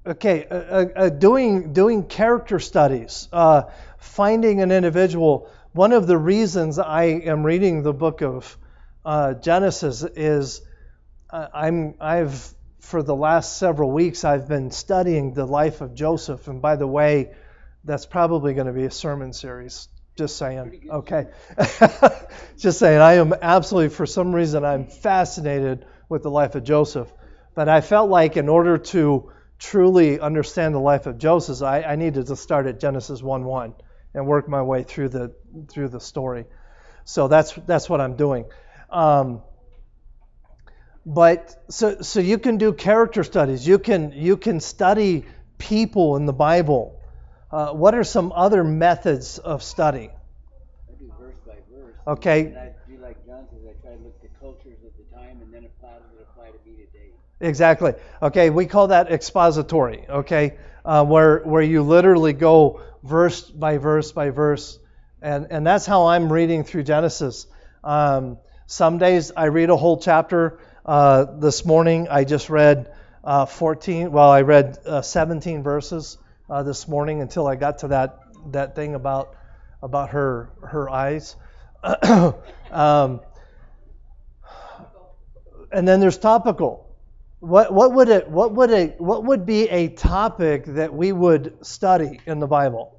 Okay, 0.08 0.46
uh, 0.46 0.56
uh, 0.56 0.86
uh, 0.96 1.10
doing 1.10 1.74
doing 1.74 2.04
character 2.04 2.60
studies, 2.60 3.28
uh, 3.34 3.64
finding 3.98 4.62
an 4.62 4.72
individual. 4.72 5.50
One 5.72 5.94
of 5.94 6.06
the 6.06 6.16
reasons 6.16 6.78
I 6.78 7.06
am 7.06 7.44
reading 7.44 7.82
the 7.82 7.92
book 7.92 8.22
of 8.22 8.56
uh, 9.04 9.34
Genesis 9.34 10.04
is 10.04 10.62
I'm 11.32 11.96
I've 12.00 12.54
for 12.86 13.02
the 13.02 13.16
last 13.16 13.58
several 13.58 13.92
weeks 13.92 14.24
I've 14.24 14.48
been 14.48 14.70
studying 14.70 15.34
the 15.34 15.46
life 15.46 15.82
of 15.82 15.96
Joseph, 15.96 16.48
and 16.48 16.62
by 16.62 16.76
the 16.76 16.88
way, 16.88 17.34
that's 17.84 18.06
probably 18.06 18.54
going 18.54 18.68
to 18.68 18.74
be 18.74 18.86
a 18.86 18.92
sermon 18.92 19.34
series. 19.34 19.88
Just 20.16 20.38
saying. 20.38 20.88
Okay, 20.90 21.28
just 22.58 22.80
saying. 22.80 23.02
I 23.02 23.14
am 23.14 23.34
absolutely 23.42 23.90
for 23.90 24.06
some 24.06 24.34
reason 24.34 24.64
I'm 24.64 24.88
fascinated 24.88 25.86
with 26.08 26.24
the 26.24 26.30
life 26.30 26.56
of 26.56 26.64
Joseph. 26.64 27.12
But 27.54 27.68
I 27.68 27.82
felt 27.82 28.10
like 28.10 28.38
in 28.38 28.48
order 28.48 28.78
to 28.78 29.32
truly 29.60 30.20
understand 30.20 30.74
the 30.74 30.80
life 30.80 31.06
of 31.06 31.18
Joseph, 31.18 31.62
I, 31.64 31.82
I 31.82 31.96
needed 31.96 32.28
to 32.28 32.36
start 32.36 32.66
at 32.68 32.80
Genesis 32.80 33.22
1:1 33.22 33.74
and 34.14 34.28
work 34.28 34.48
my 34.48 34.62
way 34.62 34.84
through 34.84 35.10
the 35.10 35.34
through 35.70 35.90
the 35.90 36.00
story. 36.00 36.46
So 37.04 37.28
that's 37.28 37.54
that's 37.66 37.90
what 37.90 38.00
I'm 38.00 38.16
doing. 38.16 38.46
Um, 38.90 39.42
but 41.06 41.56
so 41.70 42.02
so 42.02 42.20
you 42.20 42.40
can 42.40 42.58
do 42.58 42.74
character 42.74 43.24
studies. 43.24 43.68
You 43.68 43.78
can 43.78 44.12
you 44.12 44.38
can 44.38 44.60
study 44.60 45.26
people 45.58 46.16
in 46.16 46.26
the 46.26 46.34
Bible. 46.34 47.00
Uh, 47.52 47.72
what 47.72 47.94
are 47.94 48.04
some 48.04 48.34
other 48.36 48.64
methods 48.64 49.38
of 49.38 49.64
study? 49.64 50.10
I 50.90 50.94
do 51.00 51.12
verse 51.20 51.38
by 51.46 51.54
verse. 51.72 51.96
Okay. 52.08 52.48
And 52.48 52.58
I 52.58 52.72
do 52.90 52.98
like 52.98 53.24
John 53.26 53.46
says, 53.52 53.60
I 53.70 53.82
try 53.82 53.96
to 53.96 54.04
look 54.04 54.16
at 54.16 54.22
the 54.24 54.40
cultures 54.40 54.78
of 54.84 54.92
the 54.98 55.16
time 55.16 55.42
and 55.42 55.54
then 55.54 55.66
apply 55.66 55.92
it 55.92 56.02
apply 56.22 56.48
to 56.48 56.70
me 56.70 56.86
today. 56.92 57.12
Exactly. 57.40 57.94
Okay, 58.22 58.50
we 58.50 58.66
call 58.66 58.88
that 58.88 59.12
expository. 59.12 60.06
Okay, 60.10 60.58
uh, 60.84 61.06
where 61.06 61.40
where 61.40 61.62
you 61.62 61.84
literally 61.84 62.34
go 62.34 62.82
verse 63.04 63.42
by 63.42 63.78
verse 63.78 64.12
by 64.12 64.32
verse, 64.32 64.80
and 65.22 65.48
and 65.52 65.68
that's 65.68 65.86
how 65.86 66.08
I'm 66.08 66.34
reading 66.34 66.64
through 66.64 66.84
Genesis. 66.84 67.46
Um, 67.84 68.40
some 68.66 68.98
days 68.98 69.32
I 69.38 69.46
read 69.46 69.70
a 69.70 69.78
whole 69.78 69.98
chapter. 70.00 70.60
Uh, 70.86 71.26
this 71.40 71.66
morning 71.66 72.08
I 72.12 72.26
just 72.26 72.48
read 72.48 72.94
uh, 73.24 73.48
14. 73.48 74.12
Well, 74.12 74.30
I 74.30 74.42
read 74.44 74.78
uh, 74.86 75.02
17 75.02 75.64
verses 75.64 76.20
uh, 76.48 76.62
this 76.62 76.88
morning 76.88 77.22
until 77.22 77.48
I 77.48 77.56
got 77.56 77.80
to 77.80 77.88
that 77.88 78.20
that 78.52 78.76
thing 78.76 78.94
about 78.94 79.36
about 79.82 80.12
her 80.12 80.52
her 80.62 80.88
eyes. 80.88 81.36
um, 82.72 83.22
and 85.72 85.88
then 85.88 86.00
there's 86.00 86.20
topical. 86.20 86.96
What 87.40 87.74
what 87.74 87.92
would 87.94 88.10
it 88.10 88.30
what 88.30 88.54
would 88.54 88.70
a 88.70 88.88
what 89.00 89.24
would 89.24 89.44
be 89.44 89.68
a 89.70 89.88
topic 89.88 90.66
that 90.66 90.94
we 90.94 91.12
would 91.12 91.66
study 91.66 92.20
in 92.28 92.40
the 92.40 92.48
Bible? 92.48 92.96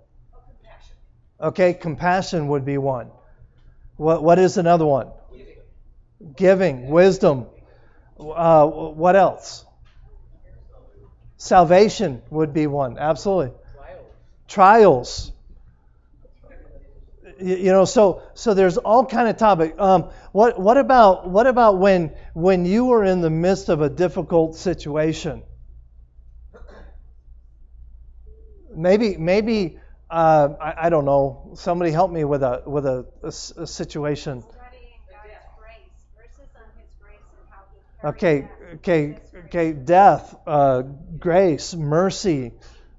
Okay, 1.40 1.72
compassion 1.72 2.48
would 2.48 2.64
be 2.64 2.78
one. 2.78 3.12
What 3.94 4.24
what 4.24 4.40
is 4.40 4.56
another 4.56 4.86
one? 4.86 5.12
Giving, 6.34 6.90
wisdom. 6.90 7.46
Uh, 8.18 8.66
what 8.66 9.16
else? 9.16 9.64
Salvation 11.38 12.22
would 12.30 12.52
be 12.52 12.66
one. 12.66 12.98
Absolutely. 12.98 13.52
Trials. 14.48 15.32
Y- 17.40 17.56
You 17.66 17.72
know, 17.72 17.84
so 17.84 18.22
so 18.34 18.54
there's 18.54 18.78
all 18.78 19.04
kind 19.04 19.28
of 19.28 19.36
topic. 19.36 19.74
Um, 19.78 20.10
what 20.32 20.58
what 20.58 20.78
about 20.78 21.28
what 21.28 21.46
about 21.46 21.78
when 21.78 22.12
when 22.34 22.64
you 22.64 22.86
were 22.86 23.04
in 23.04 23.20
the 23.20 23.30
midst 23.30 23.68
of 23.68 23.82
a 23.82 23.90
difficult 23.90 24.56
situation? 24.56 25.42
Maybe 28.74 29.16
maybe 29.16 29.78
uh, 30.10 30.48
I, 30.60 30.86
I 30.86 30.90
don't 30.90 31.04
know. 31.04 31.52
Somebody 31.54 31.90
help 31.90 32.10
me 32.10 32.24
with 32.24 32.42
a 32.42 32.62
with 32.66 32.86
a, 32.86 33.06
a 33.22 33.28
a 33.28 33.66
situation. 33.66 34.42
Studying 34.42 35.00
God's 35.10 35.44
grace, 35.58 35.96
verses 36.16 36.50
on 36.56 36.68
His 36.80 36.90
grace 37.00 37.20
and 37.38 37.48
how 37.50 37.62
He 37.72 37.80
Okay, 38.06 38.48
okay, 38.74 39.18
okay. 39.46 39.72
Death, 39.72 40.34
uh, 40.46 40.82
grace, 41.18 41.74
mercy. 41.74 42.52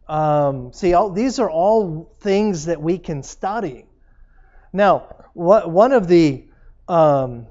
Um, 0.07 0.73
see, 0.73 0.93
all, 0.93 1.11
these 1.11 1.39
are 1.39 1.49
all 1.49 2.11
things 2.19 2.65
that 2.65 2.81
we 2.81 2.97
can 2.97 3.23
study. 3.23 3.85
Now, 4.73 5.07
what 5.33 5.71
one 5.71 5.93
of 5.93 6.07
the 6.07 6.45
um, 6.89 7.47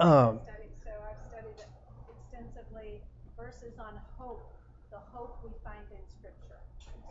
um, 0.00 0.40
I've 0.40 0.48
studied, 0.48 0.72
so 0.80 0.92
I've 1.04 1.20
studied 1.28 1.60
extensively 2.08 3.02
verses 3.36 3.76
on 3.78 4.00
hope, 4.16 4.48
the 4.90 5.00
hope 5.12 5.44
we 5.44 5.52
find 5.62 5.84
in 5.92 6.00
Scripture. 6.08 6.60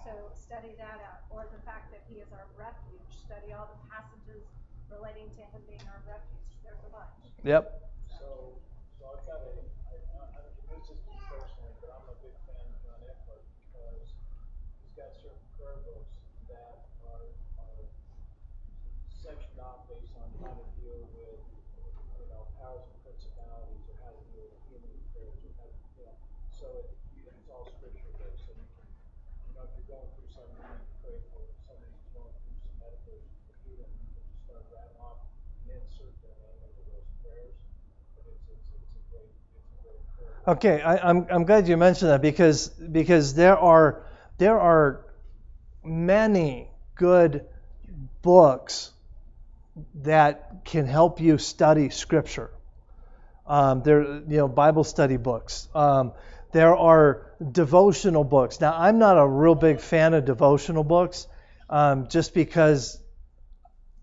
So 0.06 0.12
study 0.34 0.74
that 0.82 1.06
out, 1.06 1.22
or 1.30 1.46
the 1.54 1.62
fact 1.70 1.92
that 1.94 2.02
He 2.10 2.18
is 2.18 2.30
our 2.34 2.50
refuge. 2.58 3.14
Study 3.30 3.54
all 3.54 3.70
the 3.70 3.82
passages 3.94 4.42
relating 4.90 5.30
to 5.38 5.42
Him 5.54 5.62
being 5.70 5.86
our 5.86 6.02
refuge. 6.10 6.50
There's 6.66 6.82
a 6.82 6.90
bunch. 6.90 7.14
yep. 7.46 7.78
So, 8.10 8.58
so 8.98 9.06
I've 9.16 9.26
got 9.30 9.40
a, 9.46 9.54
I, 9.90 9.96
I, 10.18 10.26
I 10.34 10.42
this 10.74 10.86
is 10.92 11.00
me 11.08 11.16
personally, 11.30 11.74
but 11.82 11.90
I'm 11.94 12.06
a 12.10 12.18
big 12.26 12.36
fan 12.50 12.62
of 12.68 12.78
John 12.84 13.00
Eckhardt 13.06 13.46
because 13.70 14.18
he's 14.82 14.94
got 14.98 15.14
certain 15.22 15.46
prayer 15.56 15.78
books 15.88 16.20
that 16.50 16.90
are, 17.06 17.26
are 17.62 17.82
sectioned 19.14 19.62
off 19.62 19.86
based 19.88 20.18
on 20.20 20.28
how 20.42 20.52
to 20.58 20.66
deal 20.82 21.00
with, 21.16 21.40
you 22.20 22.28
know, 22.34 22.44
powers 22.60 22.84
and 22.92 23.00
principalities 23.08 23.84
or 23.88 23.96
how 24.04 24.12
to 24.12 24.24
deal 24.34 24.46
with 24.52 24.62
human 24.68 24.92
affairs 25.10 25.38
or 25.48 25.52
how, 25.62 25.68
to- 25.70 25.80
you 25.96 26.04
know, 26.10 26.16
so 26.52 26.66
it, 26.82 26.92
you- 27.16 27.30
it's 27.30 27.48
all 27.54 27.64
scripture 27.72 28.12
based. 28.20 28.44
So 28.48 28.52
you 28.58 28.68
can, 28.76 28.88
you 29.48 29.52
know, 29.56 29.64
if 29.64 29.72
you're 29.80 29.90
going 29.96 30.10
through 30.18 30.28
something, 30.34 30.60
you 30.60 30.68
need 30.76 30.84
to 30.92 30.96
pray 31.08 31.18
for 31.32 31.40
somebody's 31.64 32.04
going 32.12 32.34
through 32.44 32.58
some 32.68 32.76
medical 32.84 33.16
issues 33.16 33.40
for 33.48 33.56
healing, 33.64 33.92
you 33.96 34.08
can 34.12 34.24
just 34.28 34.44
start 34.48 34.64
rattling 34.76 35.00
off 35.04 35.20
and 35.68 35.76
insert 35.80 36.12
their 36.24 36.36
name 36.40 36.60
into 36.68 36.82
those 36.88 37.08
prayers. 37.24 37.58
But 38.16 38.24
it's, 38.32 38.44
it's, 38.50 38.68
it's 38.76 38.94
a 38.96 39.04
great, 39.12 39.32
it's 39.56 39.70
a 39.76 39.78
great 39.84 40.02
prayer. 40.16 40.39
Okay, 40.50 40.82
I, 40.82 41.10
I'm 41.10 41.28
I'm 41.30 41.44
glad 41.44 41.68
you 41.68 41.78
mentioned 41.78 42.10
that 42.10 42.24
because 42.24 42.70
because 42.70 43.36
there 43.36 43.56
are 43.56 44.02
there 44.40 44.60
are 44.60 45.06
many 45.84 46.72
good 46.96 47.46
books 48.24 48.92
that 50.02 50.66
can 50.66 50.88
help 50.88 51.22
you 51.22 51.38
study 51.38 51.92
Scripture. 51.92 52.50
Um, 53.46 53.84
there, 53.84 54.02
you 54.02 54.38
know, 54.38 54.48
Bible 54.48 54.84
study 54.84 55.18
books. 55.18 55.68
Um, 55.76 56.14
there 56.52 56.76
are 56.76 57.28
devotional 57.52 58.24
books. 58.24 58.60
Now, 58.60 58.74
I'm 58.76 58.98
not 58.98 59.20
a 59.20 59.28
real 59.28 59.54
big 59.54 59.80
fan 59.80 60.16
of 60.16 60.26
devotional 60.26 60.84
books, 60.84 61.28
um, 61.70 62.08
just 62.08 62.34
because 62.34 63.00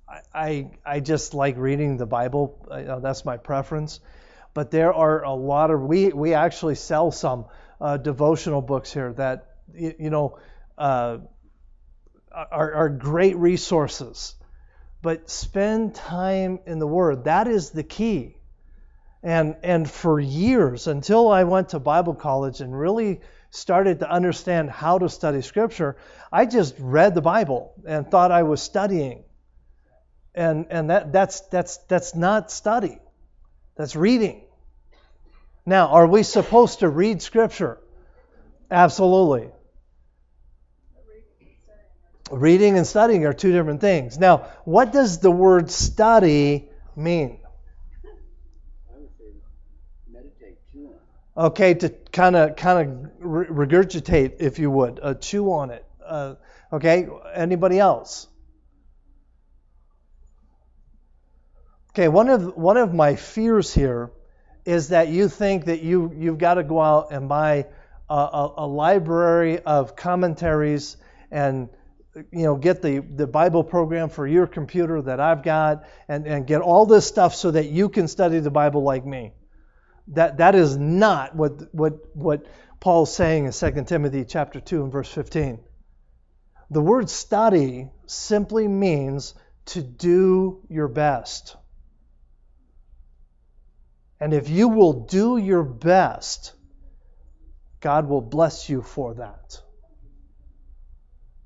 I, 0.08 0.20
I 0.32 0.70
I 0.86 1.00
just 1.00 1.34
like 1.34 1.56
reading 1.58 1.96
the 1.96 2.06
Bible. 2.06 2.64
Know, 2.70 3.00
that's 3.00 3.24
my 3.24 3.36
preference. 3.36 3.98
But 4.56 4.70
there 4.70 4.92
are 4.92 5.22
a 5.22 5.34
lot 5.34 5.70
of 5.70 5.82
we 5.82 6.08
we 6.08 6.34
actually 6.34 6.76
sell 6.76 7.12
some 7.12 7.44
uh, 7.80 7.98
devotional 7.98 8.62
books 8.62 8.92
here 8.92 9.12
that 9.12 9.54
you, 9.74 9.94
you 9.98 10.10
know. 10.10 10.38
Uh, 10.76 11.18
are, 12.36 12.72
are 12.74 12.88
great 12.90 13.36
resources. 13.36 14.34
But 15.02 15.30
spend 15.30 15.94
time 15.94 16.60
in 16.66 16.78
the 16.78 16.86
Word. 16.86 17.24
That 17.24 17.48
is 17.48 17.70
the 17.70 17.82
key. 17.82 18.36
And, 19.22 19.56
and 19.62 19.90
for 19.90 20.20
years, 20.20 20.86
until 20.86 21.30
I 21.30 21.44
went 21.44 21.70
to 21.70 21.78
Bible 21.78 22.14
college 22.14 22.60
and 22.60 22.78
really 22.78 23.20
started 23.50 24.00
to 24.00 24.10
understand 24.10 24.70
how 24.70 24.98
to 24.98 25.08
study 25.08 25.42
Scripture, 25.42 25.96
I 26.30 26.46
just 26.46 26.74
read 26.78 27.14
the 27.14 27.22
Bible 27.22 27.72
and 27.86 28.10
thought 28.10 28.30
I 28.30 28.42
was 28.42 28.60
studying. 28.60 29.24
And, 30.34 30.66
and 30.70 30.90
that, 30.90 31.12
that's, 31.12 31.40
that's, 31.40 31.78
that's 31.88 32.14
not 32.14 32.50
study, 32.50 32.98
that's 33.76 33.96
reading. 33.96 34.42
Now, 35.66 35.88
are 35.88 36.06
we 36.06 36.22
supposed 36.22 36.78
to 36.78 36.88
read 36.88 37.20
Scripture? 37.20 37.78
Absolutely. 38.70 39.50
Reading 42.30 42.76
and 42.76 42.86
studying 42.86 43.26
are 43.26 43.32
two 43.32 43.52
different 43.52 43.80
things. 43.80 44.18
Now, 44.18 44.48
what 44.64 44.92
does 44.92 45.18
the 45.18 45.30
word 45.30 45.70
study 45.70 46.68
mean? 46.94 47.40
I 48.88 48.98
would 48.98 49.08
say 49.18 49.24
meditate, 50.08 50.58
chew 50.72 50.86
on. 50.86 51.44
it. 51.44 51.46
Okay, 51.46 51.74
to 51.74 51.88
kind 51.88 52.36
of 52.36 52.56
kind 52.56 53.06
of 53.06 53.20
regurgitate, 53.20 54.36
if 54.40 54.58
you 54.58 54.70
would, 54.70 55.00
uh, 55.02 55.14
chew 55.14 55.52
on 55.52 55.70
it. 55.70 55.84
Uh, 56.04 56.34
okay, 56.72 57.08
anybody 57.34 57.78
else? 57.78 58.26
Okay, 61.90 62.08
one 62.08 62.28
of 62.28 62.56
one 62.56 62.76
of 62.76 62.92
my 62.92 63.14
fears 63.14 63.72
here 63.72 64.10
is 64.66 64.88
that 64.88 65.08
you 65.08 65.28
think 65.28 65.66
that 65.66 65.80
you 65.80 66.12
you've 66.14 66.38
got 66.38 66.54
to 66.54 66.64
go 66.64 66.80
out 66.80 67.12
and 67.12 67.28
buy 67.28 67.66
a, 68.10 68.14
a, 68.14 68.54
a 68.58 68.66
library 68.66 69.60
of 69.60 69.96
commentaries 69.96 70.96
and 71.30 71.68
you 72.14 72.42
know 72.44 72.56
get 72.56 72.82
the, 72.82 72.98
the 72.98 73.26
bible 73.26 73.62
program 73.62 74.08
for 74.08 74.26
your 74.26 74.46
computer 74.46 75.02
that 75.02 75.20
i've 75.20 75.42
got 75.42 75.84
and, 76.08 76.26
and 76.26 76.46
get 76.46 76.60
all 76.60 76.84
this 76.86 77.06
stuff 77.06 77.34
so 77.34 77.50
that 77.50 77.66
you 77.66 77.88
can 77.88 78.08
study 78.08 78.40
the 78.40 78.50
bible 78.50 78.82
like 78.82 79.06
me. 79.06 79.32
That 80.08 80.38
that 80.38 80.54
is 80.54 80.76
not 80.76 81.34
what 81.34 81.74
what 81.74 81.94
what 82.14 82.46
paul's 82.80 83.14
saying 83.14 83.46
in 83.46 83.52
2 83.52 83.84
timothy 83.84 84.24
chapter 84.24 84.60
2 84.60 84.84
and 84.84 84.92
verse 84.92 85.12
15 85.12 85.60
the 86.70 86.80
word 86.80 87.08
study 87.10 87.90
simply 88.06 88.68
means 88.68 89.34
to 89.66 89.82
do 89.82 90.60
your 90.68 90.88
best 90.88 91.56
and 94.20 94.32
if 94.32 94.48
you 94.48 94.68
will 94.68 94.92
do 94.92 95.36
your 95.36 95.62
best 95.62 96.52
god 97.80 98.08
will 98.08 98.20
bless 98.20 98.68
you 98.68 98.82
for 98.82 99.14
that 99.14 99.60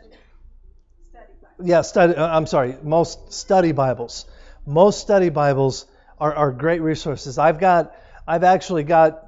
Yeah, 1.61 1.81
study. 1.83 2.15
uh, 2.15 2.29
I'm 2.29 2.47
sorry. 2.47 2.77
Most 2.83 3.33
study 3.33 3.73
Bibles. 3.73 4.27
Most 4.67 5.01
study 5.01 5.31
Bibles 5.31 5.87
are, 6.21 6.35
are 6.35 6.53
great 6.53 6.83
resources. 6.83 7.39
I've 7.39 7.59
got. 7.59 7.95
I've 8.27 8.45
actually 8.45 8.83
got 8.83 9.28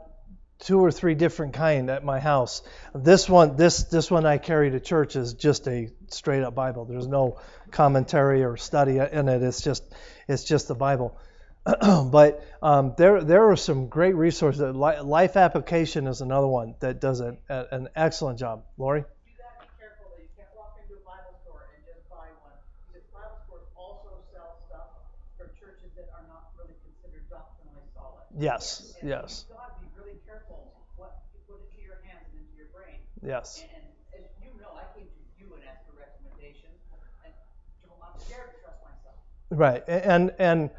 two 0.60 0.78
or 0.78 0.90
three 0.90 1.14
different 1.14 1.54
kind 1.54 1.90
at 1.90 2.04
my 2.04 2.20
house. 2.20 2.62
This 2.94 3.28
one, 3.28 3.56
this 3.56 3.84
this 3.84 4.10
one 4.10 4.26
I 4.26 4.38
carry 4.38 4.70
to 4.70 4.80
church 4.80 5.16
is 5.16 5.34
just 5.34 5.66
a 5.68 5.90
straight 6.08 6.42
up 6.42 6.54
Bible. 6.54 6.84
There's 6.84 7.06
no 7.06 7.38
commentary 7.70 8.44
or 8.44 8.56
study 8.56 8.98
in 8.98 9.28
it. 9.28 9.42
It's 9.42 9.62
just 9.62 9.82
it's 10.28 10.44
just 10.44 10.68
the 10.68 10.74
Bible. 10.74 11.18
but 12.10 12.42
um, 12.62 12.94
there 12.96 13.20
there 13.22 13.50
are 13.50 13.56
some 13.56 13.88
great 13.88 14.16
resources. 14.16 14.62
Life 14.74 15.36
Application 15.36 16.06
is 16.06 16.22
another 16.22 16.46
one 16.46 16.74
that 16.80 17.00
does 17.00 17.20
an, 17.20 17.36
an 17.48 17.88
excellent 17.94 18.38
job. 18.38 18.64
Lori. 18.78 19.00
You 19.00 19.36
gotta 19.36 19.60
be 19.60 19.68
careful 19.76 20.08
that 20.16 20.22
you 20.24 20.28
can't 20.40 20.48
walk 20.56 20.80
into 20.80 20.96
a 20.96 21.04
Bible 21.04 21.36
store 21.44 21.68
and 21.76 21.84
just 21.84 22.00
buy 22.08 22.32
one, 22.40 22.56
because 22.88 23.04
Bible 23.12 23.36
stores 23.44 23.68
also 23.76 24.24
sell 24.32 24.56
stuff 24.64 24.88
from 25.36 25.52
churches 25.60 25.92
that 26.00 26.08
are 26.16 26.24
not 26.32 26.48
really 26.56 26.72
considered 26.80 27.28
doctrinally 27.28 27.84
solid. 27.92 28.24
Yes. 28.40 28.96
Yes. 29.04 29.44
you 29.44 29.52
gotta 29.52 29.76
be 29.84 29.88
really 30.00 30.16
careful 30.24 30.64
what 30.96 31.28
you 31.36 31.44
put 31.44 31.60
into 31.60 31.84
your 31.84 32.00
hands 32.08 32.24
and 32.32 32.40
into 32.40 32.56
your 32.56 32.72
brain. 32.72 33.04
Yes. 33.22 33.62
And, 33.62 33.82
as 34.14 34.30
you 34.42 34.50
know, 34.60 34.68
I 34.74 34.98
came 34.98 35.06
to 35.06 35.44
you 35.44 35.52
and 35.54 35.62
asked 35.64 35.84
for 35.86 35.98
recommendations, 35.98 36.78
and 37.24 37.32
I'm 38.02 38.20
scared 38.20 38.50
to 38.54 38.60
trust 38.62 38.78
myself. 38.84 39.16
Right, 39.50 39.82
and 39.86 40.32
and 40.38 40.70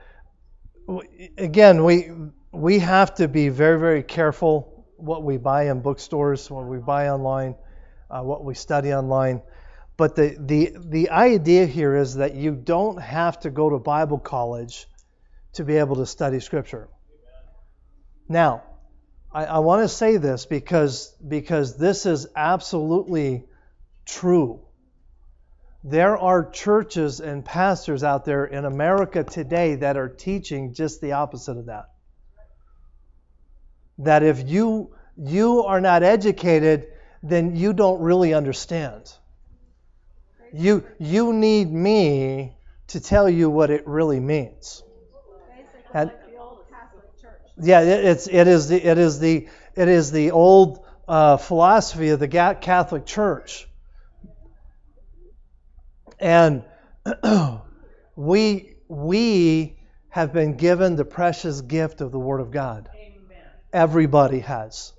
again, 1.37 1.83
we 1.83 2.11
we 2.51 2.79
have 2.79 3.15
to 3.15 3.27
be 3.27 3.49
very 3.49 3.79
very 3.79 4.03
careful 4.03 4.85
what 4.97 5.23
we 5.23 5.37
buy 5.37 5.69
in 5.69 5.81
bookstores, 5.81 6.49
what 6.49 6.65
we 6.65 6.77
buy 6.77 7.09
online, 7.09 7.55
uh, 8.09 8.21
what 8.21 8.43
we 8.43 8.53
study 8.53 8.93
online. 8.93 9.41
But 9.97 10.15
the 10.15 10.35
the 10.39 10.73
the 10.77 11.09
idea 11.11 11.65
here 11.65 11.95
is 11.95 12.15
that 12.15 12.33
you 12.33 12.55
don't 12.55 12.99
have 12.99 13.39
to 13.41 13.49
go 13.51 13.69
to 13.69 13.77
Bible 13.77 14.17
college 14.17 14.87
to 15.53 15.63
be 15.63 15.77
able 15.77 15.97
to 15.97 16.05
study 16.05 16.39
Scripture. 16.39 16.89
Now, 18.27 18.63
I, 19.33 19.45
I 19.45 19.59
want 19.59 19.83
to 19.83 19.87
say 19.87 20.17
this 20.17 20.45
because 20.45 21.15
because 21.25 21.77
this 21.77 22.05
is 22.05 22.27
absolutely 22.35 23.45
true. 24.05 24.61
There 25.83 26.17
are 26.17 26.49
churches 26.49 27.19
and 27.21 27.43
pastors 27.43 28.03
out 28.03 28.25
there 28.25 28.45
in 28.45 28.65
America 28.65 29.23
today 29.23 29.75
that 29.75 29.97
are 29.97 30.09
teaching 30.09 30.73
just 30.73 31.01
the 31.01 31.13
opposite 31.13 31.57
of 31.57 31.65
that. 31.67 31.89
That 33.99 34.23
if 34.23 34.47
you 34.47 34.93
you 35.17 35.63
are 35.63 35.81
not 35.81 36.03
educated, 36.03 36.87
then 37.23 37.55
you 37.55 37.73
don't 37.73 38.01
really 38.01 38.33
understand. 38.33 39.11
You 40.53 40.83
you 40.99 41.33
need 41.33 41.71
me 41.71 42.55
to 42.87 42.99
tell 42.99 43.29
you 43.29 43.49
what 43.49 43.69
it 43.69 43.87
really 43.87 44.19
means. 44.19 44.83
And- 45.93 46.09
like 46.09 46.31
the 46.31 46.37
old 46.37 46.59
Catholic 46.69 47.21
Church. 47.21 47.50
Yeah, 47.61 47.81
it, 47.81 48.05
it's 48.05 48.27
it 48.27 48.47
is 48.47 48.67
the 48.69 48.83
it 48.83 48.97
is 48.97 49.19
the 49.19 49.47
it 49.75 49.87
is 49.87 50.11
the 50.11 50.31
old 50.31 50.83
uh, 51.07 51.37
philosophy 51.37 52.09
of 52.09 52.19
the 52.19 52.27
Catholic 52.27 53.05
Church, 53.05 53.67
and 56.19 56.63
we 58.15 58.73
we 58.87 59.77
have 60.09 60.33
been 60.33 60.57
given 60.57 60.95
the 60.95 61.05
precious 61.05 61.61
gift 61.61 62.01
of 62.01 62.11
the 62.11 62.19
Word 62.19 62.41
of 62.41 62.51
God. 62.51 62.89
Amen. 62.95 63.43
Everybody 63.71 64.39
has, 64.39 64.91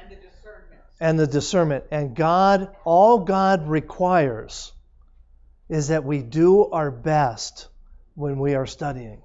And 0.00 0.10
the 0.10 0.16
discernment. 0.16 0.80
and 1.00 1.18
the 1.18 1.26
discernment. 1.26 1.84
And 1.90 2.14
God, 2.14 2.76
all 2.84 3.18
God 3.24 3.66
requires, 3.68 4.72
is 5.68 5.88
that 5.88 6.04
we 6.04 6.22
do 6.22 6.66
our 6.66 6.90
best 6.92 7.66
when 8.14 8.38
we 8.38 8.54
are 8.54 8.66
studying. 8.66 9.18
And 9.18 9.22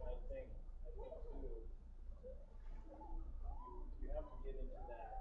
I 0.00 0.16
think, 0.32 0.46
I 0.86 0.88
think 0.96 1.12
too, 1.28 1.44
you 4.00 4.08
have 4.16 4.24
to 4.24 4.36
get 4.46 4.54
into 4.56 4.80
that, 4.88 5.12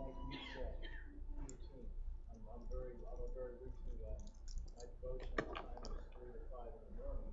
like 0.00 0.16
you 0.32 0.40
said, 0.50 0.74
routine. 1.46 1.86
I'm, 2.32 2.40
I'm 2.50 2.62
very, 2.72 2.96
I'm 3.06 3.20
a 3.22 3.30
very 3.38 3.54
routine 3.62 3.98
guy. 4.02 4.18
My 4.74 4.82
devotion 4.90 5.30
time 5.38 5.94
is 5.94 6.02
three 6.18 6.32
to 6.34 6.42
five 6.50 6.72
in 6.74 6.82
the 6.90 6.94
morning, 7.04 7.30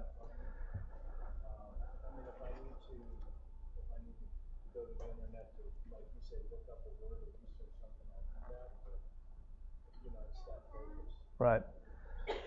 Right. 11.39 11.63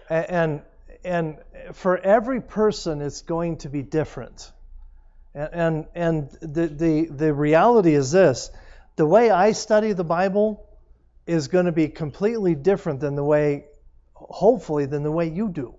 And 0.09 0.61
and 1.03 1.37
for 1.73 1.97
every 1.97 2.41
person, 2.41 3.01
it's 3.01 3.21
going 3.21 3.57
to 3.59 3.69
be 3.69 3.81
different. 3.81 4.51
And 5.33 5.49
and, 5.53 5.85
and 5.95 6.29
the, 6.41 6.67
the 6.67 7.05
the 7.05 7.33
reality 7.33 7.93
is 7.93 8.11
this: 8.11 8.51
the 8.97 9.05
way 9.05 9.31
I 9.31 9.53
study 9.53 9.93
the 9.93 10.03
Bible 10.03 10.67
is 11.25 11.47
going 11.47 11.65
to 11.65 11.71
be 11.71 11.87
completely 11.87 12.55
different 12.55 12.99
than 12.99 13.15
the 13.15 13.23
way, 13.23 13.65
hopefully, 14.13 14.85
than 14.85 15.03
the 15.03 15.11
way 15.11 15.29
you 15.29 15.49
do. 15.49 15.75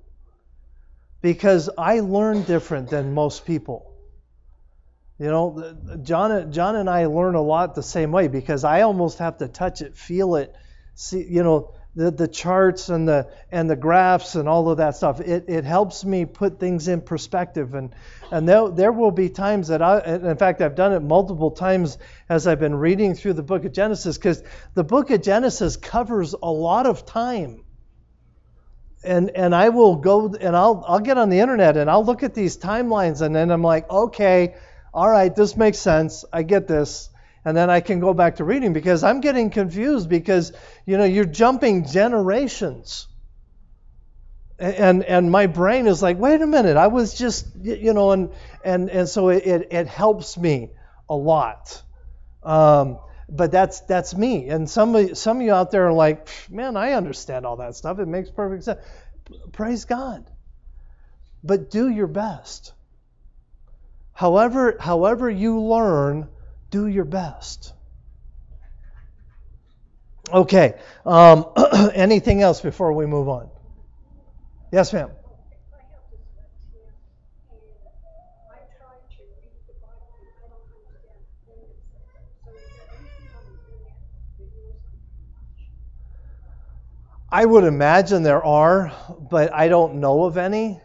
Because 1.22 1.70
I 1.78 2.00
learn 2.00 2.42
different 2.42 2.90
than 2.90 3.14
most 3.14 3.46
people. 3.46 3.92
You 5.18 5.28
know, 5.28 5.76
John, 6.02 6.52
John 6.52 6.76
and 6.76 6.90
I 6.90 7.06
learn 7.06 7.37
a 7.37 7.40
lot 7.40 7.74
the 7.74 7.82
same 7.82 8.11
way 8.11 8.26
because 8.28 8.64
I 8.64 8.82
almost 8.82 9.18
have 9.18 9.38
to 9.38 9.46
touch 9.46 9.80
it, 9.80 9.96
feel 9.96 10.35
it, 10.35 10.54
see, 10.94 11.24
you 11.24 11.44
know, 11.44 11.74
the, 11.94 12.11
the 12.11 12.26
charts 12.26 12.88
and 12.88 13.06
the 13.06 13.28
and 13.50 13.68
the 13.68 13.76
graphs 13.76 14.35
and 14.35 14.48
all 14.48 14.70
of 14.70 14.78
that 14.78 14.96
stuff. 14.96 15.20
It, 15.20 15.44
it 15.48 15.64
helps 15.64 16.04
me 16.04 16.24
put 16.24 16.58
things 16.58 16.88
in 16.88 17.02
perspective 17.02 17.74
and 17.74 17.94
and 18.30 18.48
there, 18.48 18.70
there 18.70 18.92
will 18.92 19.11
be 19.11 19.28
times 19.28 19.68
that 19.68 19.82
I, 19.82 20.00
in 20.00 20.37
fact, 20.38 20.62
I've 20.62 20.74
done 20.74 20.92
it 20.92 21.00
multiple 21.00 21.50
times 21.50 21.98
as 22.28 22.46
I've 22.46 22.61
been 22.61 22.74
reading 22.74 23.14
through 23.14 23.35
the 23.35 23.42
book 23.42 23.64
of 23.64 23.72
Genesis 23.72 24.16
because 24.16 24.42
the 24.74 24.85
book 24.85 25.11
of 25.11 25.22
Genesis 25.22 25.76
covers 25.76 26.35
a 26.42 26.50
lot 26.50 26.87
of 26.87 27.04
time 27.04 27.62
and 29.04 29.30
and 29.30 29.54
I 29.54 29.70
will 29.70 29.96
go 29.96 30.34
and 30.34 30.56
I'll 30.56 30.84
I'll 30.86 31.00
get 31.00 31.18
on 31.18 31.28
the 31.28 31.40
internet 31.40 31.76
and 31.76 31.90
I'll 31.90 32.04
look 32.04 32.22
at 32.22 32.34
these 32.34 32.56
timelines 32.56 33.20
and 33.20 33.34
then 33.34 33.50
I'm 33.50 33.62
like, 33.62 33.90
okay, 33.90 34.54
all 34.94 35.10
right, 35.10 35.34
this 35.34 35.56
makes 35.56 35.78
sense. 35.78 36.24
I 36.32 36.42
get 36.42 36.68
this. 36.68 37.08
And 37.44 37.56
then 37.56 37.70
I 37.70 37.80
can 37.80 37.98
go 37.98 38.14
back 38.14 38.36
to 38.36 38.44
reading 38.44 38.72
because 38.72 39.02
I'm 39.02 39.20
getting 39.20 39.50
confused 39.50 40.08
because 40.08 40.52
you 40.86 40.96
know 40.96 41.04
you're 41.04 41.24
jumping 41.24 41.86
generations. 41.86 43.08
And 44.58 45.02
and 45.02 45.30
my 45.30 45.46
brain 45.46 45.88
is 45.88 46.02
like, 46.02 46.18
wait 46.18 46.40
a 46.40 46.46
minute, 46.46 46.76
I 46.76 46.86
was 46.86 47.14
just 47.14 47.46
you 47.60 47.92
know, 47.94 48.12
and 48.12 48.30
and 48.64 48.88
and 48.90 49.08
so 49.08 49.30
it 49.30 49.44
it, 49.44 49.68
it 49.72 49.86
helps 49.88 50.38
me 50.38 50.70
a 51.08 51.16
lot. 51.16 51.82
Um, 52.44 52.98
but 53.32 53.52
that's 53.52 53.80
that's 53.82 54.14
me. 54.14 54.48
And 54.50 54.70
some 54.70 54.94
of 54.96 55.18
some 55.18 55.38
of 55.38 55.42
you 55.42 55.54
out 55.54 55.72
there 55.72 55.88
are 55.88 55.94
like, 55.94 56.28
man, 56.50 56.76
I 56.76 56.92
understand 56.92 57.46
all 57.46 57.56
that 57.56 57.76
stuff. 57.76 57.98
It 57.98 58.06
makes 58.06 58.30
perfect 58.30 58.64
sense. 58.64 58.80
Praise 59.52 59.86
God. 59.86 60.26
But 61.44 61.70
do 61.70 61.88
your 61.88 62.08
best. 62.08 62.74
However, 64.14 64.76
however 64.80 65.30
you 65.30 65.60
learn, 65.62 66.28
do 66.70 66.86
your 66.86 67.04
best. 67.06 67.72
Okay. 70.32 70.74
Um, 71.06 71.46
anything 71.94 72.42
else 72.42 72.60
before 72.60 72.92
we 72.92 73.06
move 73.06 73.28
on? 73.28 73.50
Yes, 74.72 74.92
ma'am. 74.92 75.10
I 75.72 75.78
have 75.92 76.04
dyslexia, 76.12 76.86
and 77.50 77.62
I 78.50 78.60
try 78.78 78.96
to 79.16 79.22
read 79.40 79.60
the 79.68 79.74
Bible, 79.80 80.16
and 80.20 80.28
I 80.40 80.46
don't 80.48 80.68
understand 80.72 81.18
a 81.24 81.32
thing 81.48 81.60
it 81.68 81.80
says. 81.92 82.24
So 82.44 82.50
is 82.56 82.72
there 82.76 82.88
anything 82.96 83.30
on 83.36 83.44
the 83.48 83.58
internet 83.64 83.98
videos 84.40 84.80
I 84.84 84.96
can 85.04 85.20
watch? 85.32 85.60
I 87.32 87.44
would 87.46 87.64
imagine 87.64 88.22
there 88.22 88.44
are, 88.44 88.92
but 89.30 89.52
I 89.52 89.66
don't 89.68 89.94
know 89.96 90.24
of 90.24 90.36
any. 90.36 90.80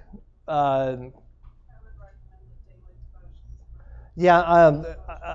Uh, 0.48 0.96
yeah, 4.16 4.40
um, 4.40 4.86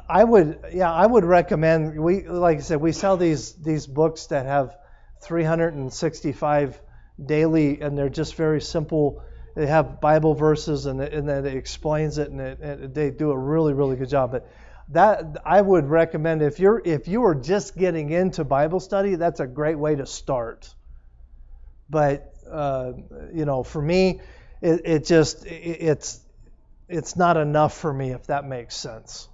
I- 0.09 0.25
would. 0.25 0.59
Yeah, 0.73 0.93
I 0.93 1.07
would 1.07 1.25
recommend. 1.25 2.01
We, 2.01 2.27
like 2.27 2.59
I 2.59 2.61
said, 2.61 2.81
we 2.81 2.93
sell 2.93 3.17
these 3.17 3.53
these 3.53 3.87
books 3.87 4.27
that 4.29 4.47
have 4.47 4.77
365 5.23 6.81
daily, 7.25 7.81
and 7.81 7.97
they're 7.97 8.09
just 8.09 8.35
very 8.35 8.61
simple. 8.61 9.23
They 9.55 9.67
have 9.67 10.01
Bible 10.01 10.35
verses, 10.35 10.87
and 10.87 11.01
and 11.01 11.29
then 11.29 11.47
it 11.47 11.55
explains 11.55 12.19
it, 12.19 12.31
and, 12.31 12.41
it, 12.41 12.59
and 12.61 12.95
they 12.95 13.11
do 13.11 13.31
a 13.31 13.39
really 13.39 13.75
really 13.75 13.97
good 13.97 14.09
job. 14.09 14.33
But 14.33 14.49
that 14.89 15.37
I 15.45 15.61
would 15.61 15.87
recommend 15.89 16.43
if 16.43 16.59
you're 16.59 16.83
if 16.85 17.07
you 17.07 17.25
are 17.25 17.35
just 17.35 17.77
getting 17.77 18.11
into 18.11 18.45
Bible 18.45 18.81
study, 18.81 19.15
that's 19.17 19.41
a 19.41 19.47
great 19.47 19.79
way 19.79 19.95
to 19.95 20.07
start 20.07 20.75
but 21.93 22.35
uh, 22.51 22.93
you 23.33 23.45
know, 23.45 23.63
for 23.63 23.81
me, 23.81 24.21
it, 24.61 24.81
it 24.85 25.07
just 25.07 25.47
it, 25.47 25.51
it's 25.53 26.21
it's 26.89 27.17
not 27.17 27.37
enough 27.37 27.77
for 27.77 27.93
me 27.93 28.11
if 28.11 28.27
that 28.27 28.45
makes 28.45 28.75
sense. 28.75 29.29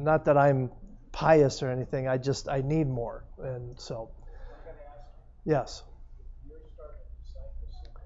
Not 0.00 0.24
that 0.26 0.38
I'm 0.38 0.70
pious 1.12 1.62
or 1.62 1.70
anything. 1.70 2.08
I 2.08 2.16
just 2.16 2.48
I 2.48 2.62
need 2.62 2.86
more, 2.86 3.24
and 3.42 3.78
so 3.78 4.08
I'm 4.08 4.64
gonna 4.64 4.78
ask 4.86 5.04
yes. 5.44 5.82
you, 6.46 6.52
you're 6.52 6.60
starting 6.74 7.02
to 7.02 7.24
discipleship, 7.24 7.98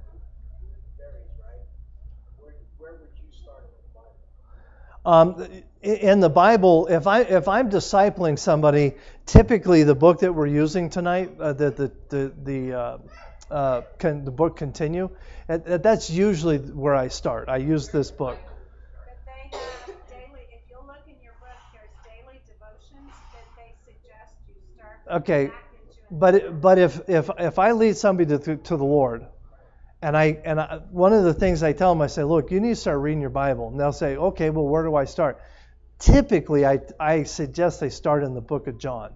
it 0.63 0.69
varies, 0.97 1.29
right? 1.39 1.65
Where, 2.39 2.55
where 2.79 2.93
would 2.93 3.15
you 3.23 3.31
start 3.31 3.65
in 3.69 3.77
the 3.85 5.37
Bible? 5.37 5.53
Um, 5.53 5.63
in 5.83 6.21
the 6.21 6.31
Bible, 6.31 6.87
if 6.87 7.07
I 7.07 7.21
if 7.21 7.49
I'm 7.49 7.71
discipling 7.71 8.39
somebody, 8.39 8.95
typically 9.27 9.83
the 9.83 9.95
book 9.95 10.21
that 10.21 10.33
we're 10.33 10.47
using 10.47 10.89
tonight, 10.89 11.31
uh, 11.39 11.53
the 11.53 11.71
the 11.71 11.93
the 12.09 12.33
the, 12.43 12.73
uh, 12.79 12.99
uh, 13.51 13.83
can, 13.99 14.25
the 14.25 14.31
book 14.31 14.57
continue. 14.57 15.11
uh, 15.49 15.59
uh, 15.67 15.77
that's 15.79 16.11
usually 16.11 16.59
where 16.59 16.95
I 16.95 17.09
start. 17.09 17.49
I 17.49 17.59
use 17.59 17.89
this 17.89 18.11
book. 18.11 18.39
But 18.45 19.19
they 19.27 19.59
have 19.59 19.87
daily, 20.09 20.47
if 20.51 20.63
you'll 20.71 20.87
look 20.87 21.05
in 21.07 21.17
your 21.23 21.35
book, 21.41 21.59
there's 21.73 21.95
daily 22.05 22.41
devotions 22.47 23.13
that 23.35 23.47
they 23.57 23.75
suggest 23.85 24.35
you 24.49 24.55
start 24.77 25.21
Okay. 25.23 25.51
But 26.11 26.35
it- 26.35 26.61
but 26.61 26.79
if 26.79 27.09
if 27.09 27.31
if 27.39 27.59
I 27.59 27.73
lead 27.73 27.97
somebody 27.97 28.37
to, 28.39 28.57
to 28.57 28.77
the 28.77 28.85
Lord, 28.85 29.27
and 30.03 30.17
I 30.17 30.41
and 30.45 30.61
I, 30.61 30.81
one 30.91 31.13
of 31.13 31.25
the 31.25 31.35
things 31.35 31.63
I 31.63 31.73
tell 31.73 31.93
them, 31.95 32.03
I 32.03 32.09
say, 32.09 32.25
look, 32.25 32.51
you 32.51 32.61
need 32.61 32.71
to 32.71 32.77
start 32.77 33.01
reading 33.01 33.21
your 33.21 33.31
Bible, 33.31 33.69
and 33.69 33.79
they'll 33.81 33.93
say, 33.93 34.17
okay, 34.17 34.51
well, 34.51 34.67
where 34.67 34.83
do 34.85 34.95
I 34.97 35.05
start? 35.07 35.41
Typically, 35.99 36.67
I 36.67 36.81
I 37.01 37.25
suggest 37.25 37.81
they 37.81 37.91
start 37.91 38.25
in 38.25 38.35
the 38.35 38.41
Book 38.43 38.67
of 38.69 38.79
John. 38.79 39.13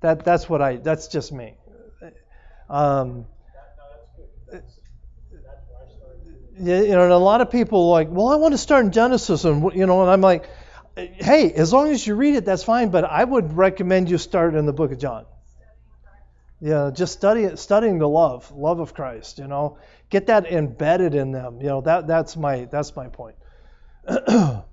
That 0.00 0.24
that's 0.24 0.48
what 0.50 0.60
I 0.60 0.76
that's 0.76 1.08
just 1.08 1.32
me. 1.32 1.56
Um, 2.72 3.26
you 6.58 6.88
know, 6.88 7.02
and 7.02 7.12
a 7.12 7.18
lot 7.18 7.42
of 7.42 7.50
people 7.50 7.88
are 7.88 7.92
like, 7.92 8.08
well, 8.10 8.28
I 8.28 8.36
want 8.36 8.52
to 8.52 8.58
start 8.58 8.86
in 8.86 8.92
Genesis, 8.92 9.44
and 9.44 9.72
you 9.74 9.84
know, 9.84 10.00
and 10.00 10.10
I'm 10.10 10.22
like, 10.22 10.48
hey, 10.96 11.52
as 11.52 11.70
long 11.70 11.90
as 11.90 12.06
you 12.06 12.14
read 12.14 12.34
it, 12.34 12.46
that's 12.46 12.64
fine. 12.64 12.88
But 12.90 13.04
I 13.04 13.22
would 13.22 13.56
recommend 13.56 14.08
you 14.10 14.16
start 14.16 14.54
in 14.54 14.64
the 14.64 14.72
Book 14.72 14.90
of 14.90 14.98
John. 14.98 15.26
Yeah, 16.60 16.90
just 16.94 17.12
study 17.12 17.42
it, 17.44 17.58
studying 17.58 17.98
the 17.98 18.08
love, 18.08 18.50
love 18.52 18.80
of 18.80 18.94
Christ. 18.94 19.38
You 19.38 19.48
know, 19.48 19.78
get 20.08 20.28
that 20.28 20.50
embedded 20.50 21.14
in 21.14 21.32
them. 21.32 21.60
You 21.60 21.66
know, 21.66 21.80
that 21.82 22.06
that's 22.06 22.38
my 22.38 22.64
that's 22.70 22.96
my 22.96 23.08
point. 23.08 23.36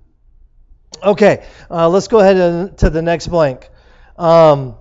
okay, 1.02 1.44
uh, 1.70 1.88
let's 1.90 2.08
go 2.08 2.20
ahead 2.20 2.38
and, 2.38 2.78
to 2.78 2.88
the 2.88 3.02
next 3.02 3.26
blank. 3.26 3.68
Um, 4.16 4.76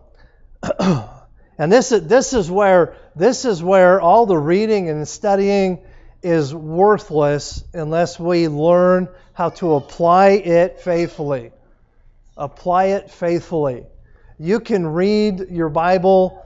and 0.80 1.72
this 1.72 1.92
is 1.92 2.08
this 2.08 2.34
is 2.34 2.50
where 2.50 2.96
this 3.20 3.44
is 3.44 3.62
where 3.62 4.00
all 4.00 4.26
the 4.26 4.38
reading 4.38 4.90
and 4.90 5.06
studying 5.06 5.80
is 6.24 6.56
worthless 6.56 7.66
unless 7.74 8.18
we 8.18 8.48
learn 8.48 9.10
how 9.34 9.50
to 9.50 9.74
apply 9.76 10.30
it 10.30 10.80
faithfully. 10.80 11.52
Apply 12.38 12.86
it 12.86 13.12
faithfully. 13.12 13.86
You 14.38 14.62
can 14.62 14.88
read 14.88 15.50
your 15.50 15.68
Bible 15.68 16.42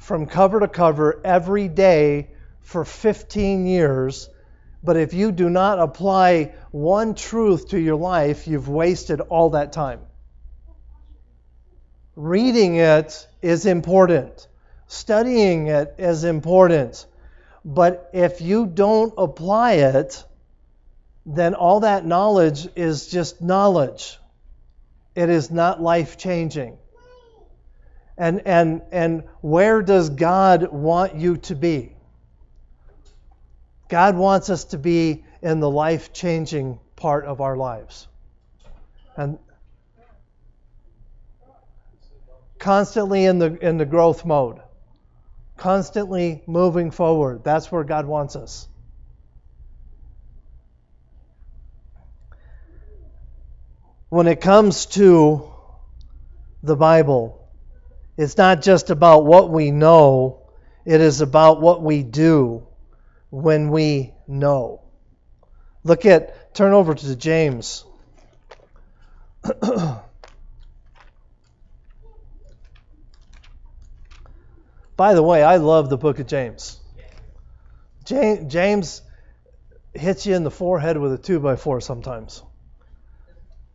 from 0.00 0.26
cover 0.26 0.58
to 0.58 0.66
cover 0.66 1.20
every 1.24 1.68
day 1.68 2.30
for 2.62 2.84
15 2.84 3.66
years, 3.66 4.28
but 4.82 4.96
if 4.96 5.14
you 5.14 5.30
do 5.30 5.48
not 5.48 5.78
apply 5.78 6.54
one 6.72 7.14
truth 7.14 7.68
to 7.68 7.78
your 7.78 7.94
life, 7.94 8.48
you've 8.48 8.68
wasted 8.68 9.20
all 9.20 9.50
that 9.50 9.72
time. 9.72 10.00
Reading 12.16 12.74
it 12.74 13.28
is 13.40 13.66
important, 13.66 14.48
studying 14.88 15.68
it 15.68 15.94
is 15.98 16.24
important, 16.24 17.06
but 17.64 18.10
if 18.12 18.40
you 18.40 18.66
don't 18.66 19.14
apply 19.16 19.74
it, 19.74 20.24
then 21.24 21.54
all 21.54 21.80
that 21.80 22.04
knowledge 22.04 22.66
is 22.74 23.06
just 23.06 23.40
knowledge. 23.40 24.18
It 25.14 25.28
is 25.28 25.50
not 25.50 25.80
life 25.80 26.16
changing. 26.16 26.78
And, 28.16 28.42
and, 28.46 28.82
and 28.90 29.24
where 29.42 29.82
does 29.82 30.10
God 30.10 30.72
want 30.72 31.14
you 31.14 31.36
to 31.36 31.54
be? 31.54 31.94
God 33.88 34.16
wants 34.16 34.50
us 34.50 34.64
to 34.66 34.78
be 34.78 35.24
in 35.42 35.60
the 35.60 35.70
life 35.70 36.12
changing 36.12 36.80
part 36.96 37.26
of 37.26 37.40
our 37.40 37.56
lives. 37.56 38.08
And 39.16 39.38
constantly 42.58 43.24
in 43.24 43.38
the, 43.38 43.56
in 43.66 43.76
the 43.76 43.86
growth 43.86 44.24
mode, 44.24 44.60
constantly 45.58 46.42
moving 46.46 46.90
forward. 46.90 47.44
That's 47.44 47.70
where 47.70 47.84
God 47.84 48.06
wants 48.06 48.36
us. 48.36 48.68
when 54.08 54.26
it 54.26 54.40
comes 54.40 54.86
to 54.86 55.50
the 56.62 56.76
Bible, 56.76 57.46
it's 58.16 58.36
not 58.36 58.62
just 58.62 58.90
about 58.90 59.24
what 59.24 59.50
we 59.50 59.70
know, 59.70 60.42
it 60.84 61.00
is 61.00 61.20
about 61.20 61.60
what 61.60 61.82
we 61.82 62.02
do 62.02 62.66
when 63.30 63.70
we 63.70 64.14
know. 64.26 64.82
Look 65.84 66.06
at, 66.06 66.54
turn 66.54 66.72
over 66.72 66.94
to 66.94 67.16
James. 67.16 67.84
By 74.98 75.14
the 75.14 75.22
way, 75.22 75.44
I 75.44 75.58
love 75.58 75.90
the 75.90 75.96
book 75.96 76.18
of 76.18 76.26
James. 76.26 76.76
James 78.04 79.00
hits 79.94 80.26
you 80.26 80.34
in 80.34 80.42
the 80.42 80.50
forehead 80.50 80.96
with 80.98 81.12
a 81.12 81.18
two 81.18 81.38
by 81.38 81.54
four 81.54 81.80
sometimes. 81.80 82.42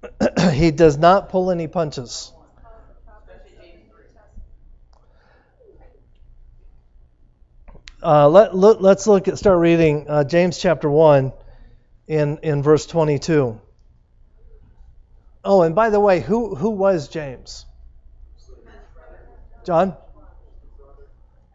he 0.51 0.71
does 0.71 0.97
not 0.97 1.29
pull 1.29 1.49
any 1.49 1.67
punches. 1.67 2.33
Uh, 8.03 8.27
let, 8.27 8.53
let, 8.53 8.97
us 8.97 9.07
look 9.07 9.29
at 9.29 9.37
start 9.37 9.59
reading 9.59 10.09
uh, 10.09 10.25
James 10.25 10.57
chapter 10.57 10.89
1 10.89 11.31
in, 12.07 12.37
in 12.39 12.61
verse 12.61 12.85
22. 12.85 13.61
Oh, 15.45 15.61
and 15.61 15.73
by 15.73 15.89
the 15.89 16.01
way, 16.01 16.19
who, 16.19 16.53
who 16.53 16.71
was 16.71 17.07
James? 17.07 17.65
John? 19.63 19.95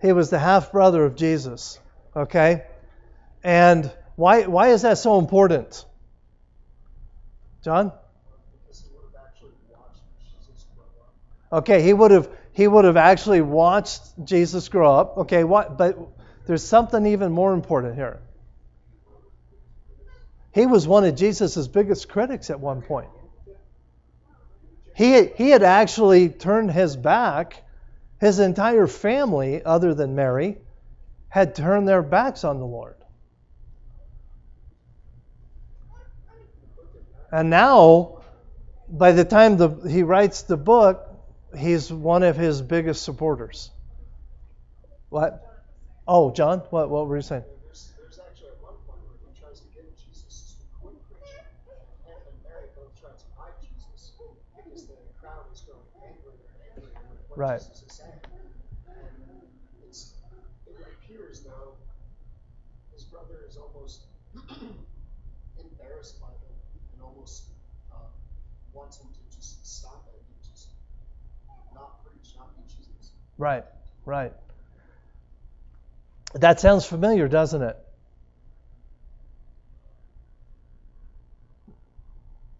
He 0.00 0.12
was 0.12 0.30
the 0.30 0.38
half 0.38 0.72
brother 0.72 1.04
of 1.04 1.16
Jesus. 1.16 1.78
Okay? 2.14 2.64
And 3.42 3.90
why, 4.16 4.42
why 4.46 4.68
is 4.68 4.82
that 4.82 4.98
so 4.98 5.18
important? 5.18 5.84
John? 7.62 7.92
Okay, 11.50 11.82
he 11.82 11.94
would 11.94 12.10
have 12.10 12.28
he 12.52 12.68
would 12.68 12.84
have 12.84 12.98
actually 12.98 13.40
watched 13.40 14.02
Jesus 14.22 14.68
grow 14.68 14.94
up. 14.94 15.16
Okay, 15.18 15.44
what 15.44 15.78
but 15.78 15.96
there's 16.46 16.62
something 16.62 17.06
even 17.06 17.32
more 17.32 17.54
important 17.54 17.94
here. 17.94 18.20
He 20.52 20.66
was 20.66 20.88
one 20.88 21.04
of 21.04 21.14
Jesus' 21.14 21.68
biggest 21.68 22.08
critics 22.08 22.50
at 22.50 22.58
one 22.58 22.82
point. 22.82 23.08
He, 24.96 25.26
he 25.26 25.50
had 25.50 25.62
actually 25.62 26.28
turned 26.28 26.72
his 26.72 26.96
back. 26.96 27.62
His 28.20 28.40
entire 28.40 28.86
family, 28.86 29.62
other 29.62 29.94
than 29.94 30.14
Mary, 30.14 30.58
had 31.28 31.54
turned 31.54 31.86
their 31.86 32.02
backs 32.02 32.44
on 32.44 32.58
the 32.58 32.66
Lord. 32.66 32.96
And 37.30 37.50
now, 37.50 38.22
by 38.88 39.12
the 39.12 39.24
time 39.24 39.56
the, 39.56 39.68
he 39.88 40.02
writes 40.02 40.42
the 40.42 40.56
book, 40.56 41.06
he's 41.56 41.92
one 41.92 42.22
of 42.22 42.36
his 42.36 42.62
biggest 42.62 43.02
supporters. 43.02 43.70
What? 45.10 45.44
Oh, 46.06 46.32
John, 46.32 46.60
what, 46.70 46.88
what 46.88 47.06
were 47.06 47.16
you 47.16 47.22
saying? 47.22 47.44
Right. 57.38 57.60
It's, 59.86 60.14
it 60.66 60.74
appears 60.82 61.42
though 61.42 61.74
his 62.92 63.04
brother 63.04 63.44
is 63.48 63.56
almost 63.56 64.00
embarrassed 64.34 66.20
by 66.20 66.26
him 66.26 66.56
and 66.94 67.00
almost 67.00 67.44
uh, 67.92 67.98
wants 68.72 68.98
him 68.98 69.06
to 69.06 69.36
just 69.36 69.64
stop 69.64 70.04
it 70.12 70.20
and 70.20 70.52
just 70.52 70.70
not 71.72 72.04
preach, 72.04 72.34
not 72.36 72.56
be 72.56 72.62
Jesus. 72.64 73.12
Right, 73.38 73.64
right. 74.04 74.32
That 76.34 76.58
sounds 76.58 76.84
familiar, 76.86 77.28
doesn't 77.28 77.62
it? 77.62 77.76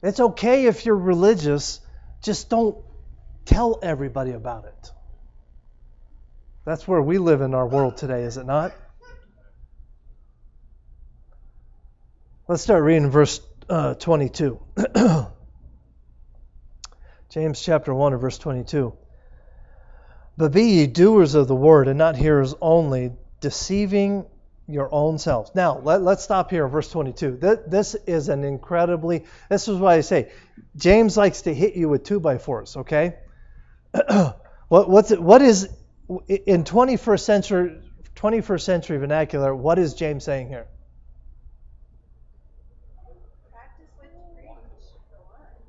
It's 0.05 0.21
okay 0.21 0.67
if 0.67 0.87
you're 0.87 0.95
religious, 0.95 1.81
just 2.23 2.49
don't 2.49 2.79
tell 3.48 3.78
everybody 3.82 4.32
about 4.32 4.66
it. 4.66 4.92
That's 6.66 6.87
where 6.87 7.00
we 7.00 7.16
live 7.16 7.40
in 7.40 7.54
our 7.54 7.66
world 7.66 7.96
today, 7.96 8.24
is 8.24 8.37
it 8.37 8.44
not? 8.44 8.74
Let's 12.46 12.62
start 12.62 12.84
reading 12.84 13.11
verse 13.11 13.40
uh, 13.70 13.94
22. 13.94 14.61
James 17.30 17.61
chapter 17.62 17.94
1 17.94 18.12
and 18.12 18.20
verse 18.20 18.37
22. 18.37 18.92
But 20.37 20.52
be 20.52 20.64
ye 20.64 20.87
doers 20.87 21.34
of 21.34 21.48
the 21.48 21.56
word 21.56 21.88
and 21.88 21.96
not 21.96 22.16
hearers 22.16 22.54
only, 22.61 23.12
deceiving 23.40 24.26
your 24.66 24.92
own 24.92 25.18
selves. 25.18 25.50
Now, 25.54 25.78
let, 25.78 26.02
us 26.02 26.22
stop 26.22 26.50
here 26.50 26.66
in 26.66 26.70
verse 26.70 26.90
22. 26.90 27.38
Th- 27.38 27.58
this 27.66 27.94
is 27.94 28.28
an 28.28 28.44
incredibly, 28.44 29.24
this 29.48 29.68
is 29.68 29.78
why 29.78 29.94
I 29.94 30.00
say, 30.02 30.30
James 30.76 31.16
likes 31.16 31.42
to 31.42 31.54
hit 31.54 31.74
you 31.76 31.88
with 31.88 32.04
two 32.04 32.20
by 32.20 32.37
fours, 32.37 32.76
okay? 32.76 33.16
what, 34.68 34.90
what's 34.90 35.11
it, 35.11 35.20
what 35.20 35.42
is, 35.42 35.68
in 36.29 36.64
21st 36.64 37.20
century, 37.20 37.81
21st 38.16 38.61
century 38.61 38.98
vernacular, 38.98 39.55
what 39.55 39.79
is 39.79 39.94
James 39.94 40.24
saying 40.24 40.48
here? 40.48 40.66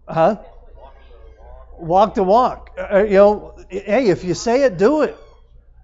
Huh? 0.07 0.39
Walk 1.77 2.15
the 2.15 2.23
walk. 2.23 2.71
Uh, 2.77 3.03
you 3.03 3.13
know, 3.13 3.55
hey, 3.69 4.07
if 4.07 4.23
you 4.23 4.33
say 4.33 4.63
it, 4.63 4.77
do 4.77 5.03
it. 5.03 5.15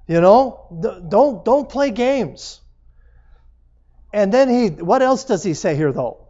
You 0.08 0.20
know, 0.22 0.68
don't 1.08 1.46
don't 1.46 1.70
play 1.70 1.92
games. 1.92 2.60
And 4.14 4.34
then 4.34 4.50
he, 4.50 4.70
what 4.70 5.02
else 5.02 5.26
does 5.26 5.44
he 5.44 5.54
say 5.54 5.76
here 5.76 5.92
though? 5.92 6.26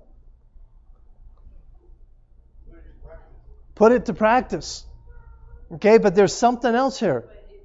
Put 3.75 3.91
it 3.91 4.05
to 4.05 4.13
practice. 4.13 4.85
Okay, 5.73 5.97
but 5.97 6.15
there's 6.15 6.33
something 6.33 6.73
else 6.73 6.99
here. 6.99 7.25
You're 7.27 7.61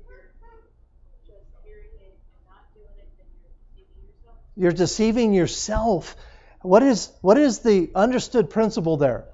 just 1.27 1.47
hearing 1.65 1.85
it 2.01 2.17
and 2.33 2.47
not 2.49 2.73
doing 2.75 2.87
it, 2.99 3.09
then 3.19 3.27
you're 3.37 3.53
deceiving 3.53 4.05
yourself. 4.09 4.37
You're 4.57 4.73
deceiving 4.73 5.35
yourself. 5.35 6.17
What 6.63 6.83
is 6.83 7.13
what 7.21 7.37
is 7.37 7.59
the 7.61 7.91
understood 7.95 8.49
principle 8.49 8.97
there? 8.97 9.25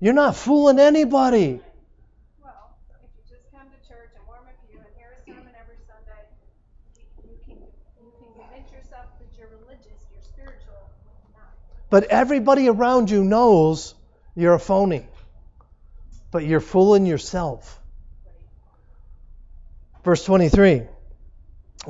You're 0.00 0.14
not 0.14 0.34
fooling 0.36 0.78
anybody. 0.78 1.60
Well, 2.42 2.76
if 2.90 3.10
you 3.16 3.36
just 3.36 3.50
come 3.52 3.68
to 3.68 3.88
church 3.88 4.10
and 4.16 4.26
warm 4.26 4.44
a 4.44 4.66
pew 4.66 4.78
and 4.78 4.88
hear 4.96 5.12
a 5.12 5.24
sermon 5.24 5.52
every 5.60 5.76
Sunday, 5.86 6.24
you, 6.96 7.30
you 7.30 7.38
can 7.44 7.56
you 8.02 8.12
can 8.18 8.48
convince 8.48 8.72
yourself 8.72 9.06
that 9.20 9.38
you're 9.38 9.48
religious, 9.60 10.00
you're 10.12 10.22
spiritual, 10.22 10.88
you're. 11.32 11.44
But 11.90 12.04
everybody 12.04 12.68
around 12.68 13.10
you 13.10 13.24
knows 13.24 13.94
you're 14.34 14.54
a 14.54 14.60
phony. 14.60 15.06
But 16.30 16.44
you're 16.44 16.60
fooling 16.60 17.06
yourself. 17.06 17.80
Verse 20.06 20.24
23. 20.24 20.82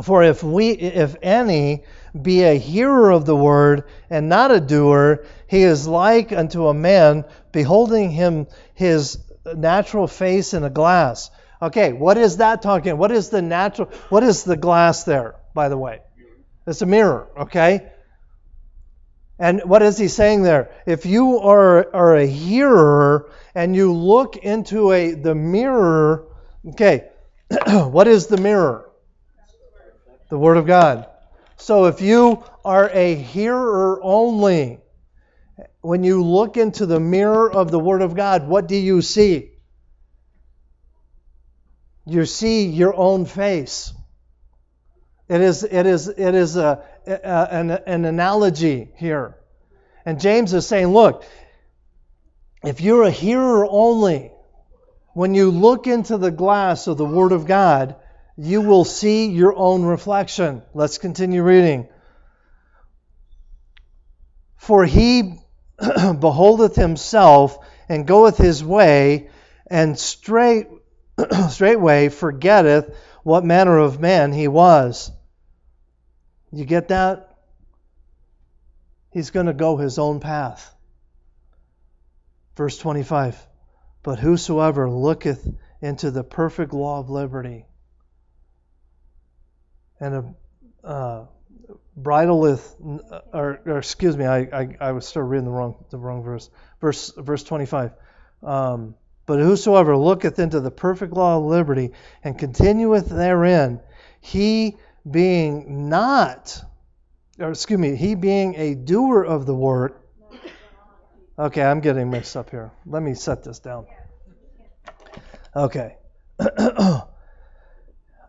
For 0.03 0.23
if 0.23 0.43
we 0.43 0.71
if 0.71 1.17
any 1.21 1.85
be 2.19 2.45
a 2.45 2.59
hearer 2.59 3.11
of 3.11 3.27
the 3.27 3.37
word 3.37 3.85
and 4.09 4.31
not 4.31 4.51
a 4.51 4.59
doer, 4.59 5.27
he 5.47 5.63
is 5.63 5.87
like 5.87 6.33
unto 6.33 6.69
a 6.69 6.73
man 6.73 7.27
beholding 7.53 8.11
him 8.11 8.47
his 8.73 9.19
natural 9.55 10.07
face 10.07 10.55
in 10.55 10.65
a 10.65 10.71
glass. 10.71 11.31
Okay, 11.61 11.93
what 11.93 12.17
is 12.17 12.39
that 12.39 12.63
talking? 12.63 12.97
What 12.97 13.13
is 13.13 13.29
the 13.29 13.43
natural 13.43 13.91
what 14.09 14.23
is 14.23 14.45
the 14.45 14.57
glass 14.57 15.05
there, 15.05 15.35
by 15.53 15.69
the 15.69 15.77
way? 15.77 16.01
It's 16.67 16.81
a 16.81 16.87
mirror, 16.87 17.29
okay? 17.41 17.87
And 19.39 19.61
what 19.65 19.83
is 19.83 19.99
he 19.99 20.09
saying 20.09 20.43
there? 20.43 20.71
If 20.87 21.05
you 21.05 21.41
are, 21.41 21.95
are 21.95 22.17
a 22.17 22.27
hearer 22.27 23.31
and 23.55 23.77
you 23.77 23.93
look 23.93 24.39
into 24.39 24.93
a 24.93 25.13
the 25.13 25.35
mirror, 25.35 26.25
okay, 26.71 27.11
what 27.67 28.09
is 28.09 28.27
the 28.27 28.37
mirror? 28.37 28.91
The 30.29 30.39
Word 30.39 30.57
of 30.57 30.67
God. 30.67 31.07
So 31.57 31.87
if 31.87 32.01
you 32.01 32.45
are 32.65 32.91
a 32.91 33.15
hearer 33.15 34.01
only, 34.03 34.81
when 35.81 36.05
you 36.05 36.23
look 36.23 36.57
into 36.57 36.87
the 36.87 37.01
mirror 37.01 37.51
of 37.51 37.71
the 37.71 37.79
Word 37.79 38.03
of 38.03 38.15
God, 38.15 38.49
what 38.49 38.67
do 38.69 38.77
you 38.77 39.03
see? 39.03 39.53
You 42.05 42.25
see 42.25 42.67
your 42.67 42.95
own 42.95 43.25
face. 43.25 43.93
It 45.29 45.41
is, 45.41 45.65
it 45.65 45.87
is, 45.87 46.09
it 46.09 46.35
is 46.35 46.57
a, 46.57 46.85
a, 47.07 47.49
an, 47.51 47.71
an 47.71 48.05
analogy 48.05 48.91
here. 48.97 49.37
And 50.05 50.21
James 50.21 50.55
is 50.55 50.67
saying, 50.67 50.89
look, 50.89 51.25
if 52.65 52.81
you're 52.81 53.03
a 53.03 53.11
hearer 53.11 53.67
only, 53.69 54.31
when 55.17 55.35
you 55.35 55.51
look 55.51 55.87
into 55.87 56.19
the 56.19 56.31
glass 56.31 56.89
of 56.89 56.99
the 56.99 57.05
Word 57.07 57.33
of 57.33 57.47
God, 57.47 57.97
you 58.37 58.61
will 58.61 58.85
see 58.85 59.31
your 59.31 59.57
own 59.57 59.83
reflection. 59.83 60.61
Let's 60.75 60.99
continue 60.99 61.43
reading. 61.43 61.89
For 64.59 64.85
he 64.85 65.39
beholdeth 65.79 66.77
himself, 66.77 67.59
and 67.89 68.07
goeth 68.07 68.37
his 68.37 68.63
way, 68.63 69.31
and 69.69 69.99
straight 69.99 70.67
straightway 71.49 72.11
forgetteth 72.11 72.95
what 73.23 73.43
manner 73.43 73.79
of 73.79 73.99
man 73.99 74.35
he 74.35 74.49
was. 74.49 75.11
You 76.53 76.67
get 76.67 76.89
that? 76.89 77.39
He's 79.13 79.31
going 79.31 79.47
to 79.47 79.55
go 79.55 79.79
his 79.79 79.99
own 79.99 80.21
path. 80.21 80.75
Verse 82.55 82.77
25 82.77 83.46
But 84.07 84.21
whosoever 84.21 84.89
looketh 84.89 85.53
into 85.83 86.13
the 86.13 86.23
perfect 86.23 86.73
law 86.73 87.01
of 87.01 87.11
liberty 87.11 87.67
and 89.99 90.37
uh, 90.85 91.25
bridleth, 91.97 92.77
or, 93.33 93.61
or, 93.67 93.79
excuse 93.79 94.17
me, 94.17 94.25
I, 94.25 94.39
I, 94.39 94.77
I 94.81 94.93
was 94.93 95.09
still 95.09 95.23
reading 95.23 95.47
the 95.47 95.51
wrong 95.51 95.85
the 95.91 95.99
wrong 95.99 96.23
verse. 96.23 96.51
Verse 96.81 97.13
verse 97.17 97.43
25. 97.43 97.95
Um, 98.45 98.95
but 99.27 99.41
whosoever 99.41 99.97
looketh 99.97 100.39
into 100.39 100.61
the 100.61 100.71
perfect 100.71 101.13
law 101.13 101.39
of 101.39 101.43
liberty 101.43 101.91
and 102.23 102.39
continueth 102.39 103.09
therein, 103.09 103.81
he 104.21 104.77
being 105.11 105.89
not, 105.89 106.63
or 107.41 107.51
excuse 107.51 107.81
me, 107.81 107.97
he 107.97 108.15
being 108.15 108.55
a 108.55 108.77
doer 108.77 109.25
of 109.25 109.47
the 109.47 109.55
work. 109.57 110.06
Okay, 111.39 111.63
I'm 111.63 111.81
getting 111.81 112.11
mixed 112.11 112.35
up 112.35 112.49
here. 112.51 112.71
Let 112.87 113.03
me 113.03 113.13
set 113.15 113.45
this 113.45 113.59
down. 113.59 113.87
Okay. 115.55 115.97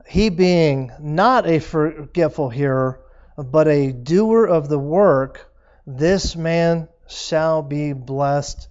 he 0.07 0.29
being 0.29 0.91
not 0.99 1.47
a 1.47 1.59
forgetful 1.59 2.49
hearer, 2.49 2.99
but 3.37 3.67
a 3.69 3.93
doer 3.93 4.45
of 4.45 4.67
the 4.67 4.79
work, 4.79 5.53
this 5.85 6.35
man 6.35 6.89
shall 7.07 7.61
be 7.61 7.93
blessed 7.93 8.67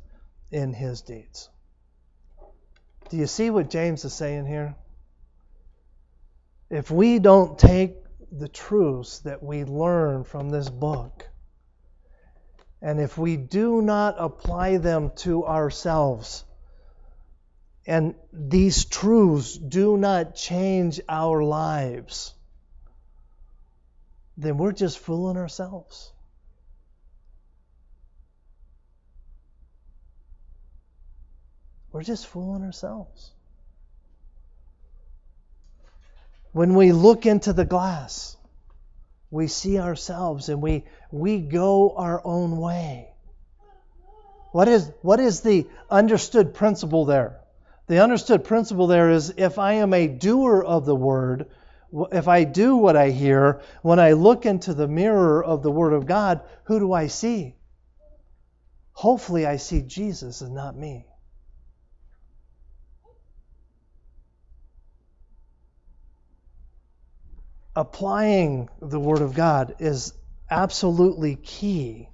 in 0.50 0.74
his 0.74 1.00
deeds. 1.00 1.48
Do 3.08 3.16
you 3.16 3.26
see 3.26 3.48
what 3.48 3.70
James 3.70 4.04
is 4.04 4.12
saying 4.12 4.46
here? 4.46 4.74
If 6.68 6.90
we 6.90 7.20
don't 7.20 7.58
take 7.58 7.94
the 8.32 8.48
truths 8.48 9.20
that 9.20 9.42
we 9.42 9.64
learn 9.64 10.24
from 10.24 10.50
this 10.50 10.68
book, 10.68 11.26
and 12.82 13.00
if 13.00 13.16
we 13.16 13.36
do 13.36 13.82
not 13.82 14.16
apply 14.18 14.76
them 14.76 15.10
to 15.16 15.46
ourselves, 15.46 16.44
and 17.86 18.14
these 18.32 18.84
truths 18.84 19.56
do 19.56 19.96
not 19.96 20.34
change 20.34 21.00
our 21.08 21.42
lives, 21.42 22.34
then 24.36 24.58
we're 24.58 24.72
just 24.72 24.98
fooling 24.98 25.36
ourselves. 25.36 26.12
We're 31.92 32.02
just 32.02 32.26
fooling 32.26 32.62
ourselves. 32.62 33.30
When 36.52 36.74
we 36.74 36.92
look 36.92 37.24
into 37.24 37.52
the 37.52 37.64
glass, 37.64 38.35
we 39.30 39.46
see 39.48 39.78
ourselves 39.78 40.48
and 40.48 40.62
we, 40.62 40.84
we 41.10 41.40
go 41.40 41.94
our 41.96 42.20
own 42.24 42.56
way. 42.58 43.08
What 44.52 44.68
is, 44.68 44.90
what 45.02 45.20
is 45.20 45.40
the 45.40 45.66
understood 45.90 46.54
principle 46.54 47.04
there? 47.04 47.40
The 47.88 48.02
understood 48.02 48.44
principle 48.44 48.86
there 48.86 49.10
is 49.10 49.34
if 49.36 49.58
I 49.58 49.74
am 49.74 49.92
a 49.92 50.08
doer 50.08 50.62
of 50.62 50.86
the 50.86 50.96
word, 50.96 51.46
if 52.12 52.28
I 52.28 52.44
do 52.44 52.76
what 52.76 52.96
I 52.96 53.10
hear, 53.10 53.60
when 53.82 53.98
I 53.98 54.12
look 54.12 54.44
into 54.44 54.74
the 54.74 54.88
mirror 54.88 55.42
of 55.42 55.62
the 55.62 55.70
Word 55.70 55.92
of 55.92 56.06
God, 56.06 56.40
who 56.64 56.78
do 56.78 56.92
I 56.92 57.06
see? 57.06 57.54
Hopefully, 58.92 59.46
I 59.46 59.56
see 59.56 59.82
Jesus 59.82 60.40
and 60.40 60.54
not 60.54 60.76
me. 60.76 61.06
Applying 67.76 68.70
the 68.80 68.98
Word 68.98 69.20
of 69.20 69.34
God 69.34 69.76
is 69.78 70.14
absolutely 70.50 71.36
key 71.36 72.08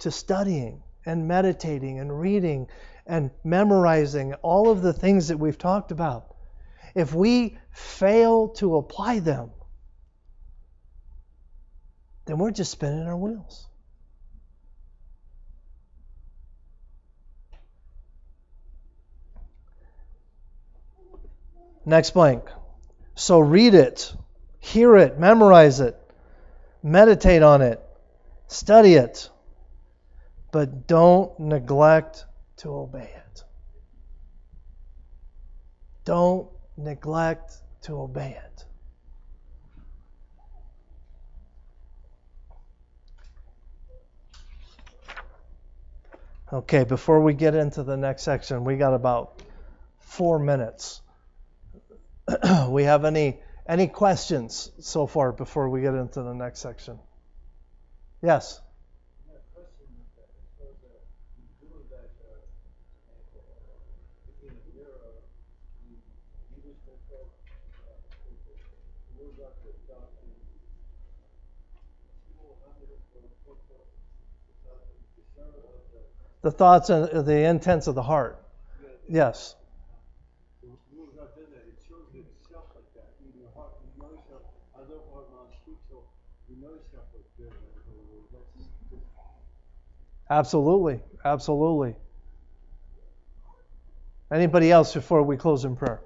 to 0.00 0.10
studying 0.10 0.82
and 1.06 1.28
meditating 1.28 2.00
and 2.00 2.20
reading 2.20 2.66
and 3.06 3.30
memorizing 3.44 4.34
all 4.34 4.70
of 4.70 4.82
the 4.82 4.92
things 4.92 5.28
that 5.28 5.38
we've 5.38 5.56
talked 5.56 5.92
about. 5.92 6.34
If 6.96 7.14
we 7.14 7.58
fail 7.70 8.48
to 8.56 8.76
apply 8.76 9.20
them, 9.20 9.52
then 12.26 12.38
we're 12.38 12.50
just 12.50 12.72
spinning 12.72 13.06
our 13.06 13.16
wheels. 13.16 13.66
Next 21.86 22.10
blank. 22.10 22.44
So 23.14 23.38
read 23.38 23.74
it 23.74 24.12
Hear 24.60 24.96
it, 24.96 25.18
memorize 25.18 25.80
it, 25.80 25.96
meditate 26.82 27.42
on 27.42 27.62
it, 27.62 27.80
study 28.48 28.94
it, 28.94 29.30
but 30.50 30.86
don't 30.86 31.38
neglect 31.38 32.24
to 32.58 32.70
obey 32.70 33.10
it. 33.14 33.44
Don't 36.04 36.48
neglect 36.76 37.52
to 37.82 38.00
obey 38.00 38.36
it. 38.44 38.64
Okay, 46.50 46.84
before 46.84 47.20
we 47.20 47.34
get 47.34 47.54
into 47.54 47.82
the 47.82 47.96
next 47.96 48.22
section, 48.22 48.64
we 48.64 48.76
got 48.76 48.94
about 48.94 49.42
four 49.98 50.38
minutes. 50.38 51.02
we 52.68 52.84
have 52.84 53.04
any 53.04 53.38
any 53.68 53.86
questions 53.86 54.70
so 54.80 55.06
far 55.06 55.30
before 55.30 55.68
we 55.68 55.82
get 55.82 55.94
into 55.94 56.22
the 56.22 56.32
next 56.32 56.60
section? 56.60 56.98
Yes. 58.22 58.60
The 76.40 76.52
thoughts 76.52 76.88
and 76.88 77.26
the 77.26 77.44
intents 77.44 77.88
of 77.88 77.94
the 77.94 78.02
heart. 78.02 78.42
Yes. 79.08 79.54
Absolutely. 90.30 91.00
Absolutely. 91.24 91.96
Anybody 94.30 94.70
else 94.70 94.92
before 94.92 95.22
we 95.22 95.36
close 95.36 95.64
in 95.64 95.76
prayer? 95.76 96.02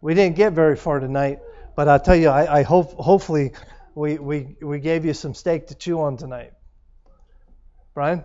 We 0.00 0.14
didn't 0.14 0.36
get 0.36 0.54
very 0.54 0.76
far 0.76 0.98
tonight, 0.98 1.40
but 1.76 1.88
I'll 1.88 2.00
tell 2.00 2.16
you, 2.16 2.28
I, 2.28 2.60
I 2.60 2.62
hope 2.62 2.92
hopefully 2.94 3.52
we, 3.94 4.18
we, 4.18 4.56
we 4.62 4.80
gave 4.80 5.04
you 5.04 5.12
some 5.12 5.34
steak 5.34 5.66
to 5.68 5.74
chew 5.74 6.00
on 6.00 6.16
tonight. 6.16 6.52
Brian? 7.92 8.24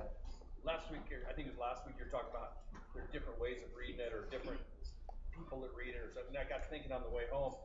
Last 0.64 0.89
week, 0.89 1.01
I 1.30 1.34
think 1.34 1.49
it 1.49 1.51
was 1.51 1.60
last 1.60 1.86
week, 1.86 1.95
you're 1.99 2.08
talking 2.08 2.32
about 2.32 2.64
there 2.93 3.03
are 3.03 3.12
different 3.12 3.41
ways 3.41 3.58
of 3.60 3.76
reading 3.78 3.99
it 3.99 4.14
or 4.14 4.24
different 4.32 4.62
people 5.36 5.60
that 5.62 5.72
read 5.76 5.91
it 5.91 5.99
or 5.99 6.16
something. 6.16 6.38
I 6.38 6.47
got 6.47 6.64
thinking 6.70 6.93
on 6.93 7.03
the 7.03 7.12
way 7.12 7.24
home, 7.30 7.56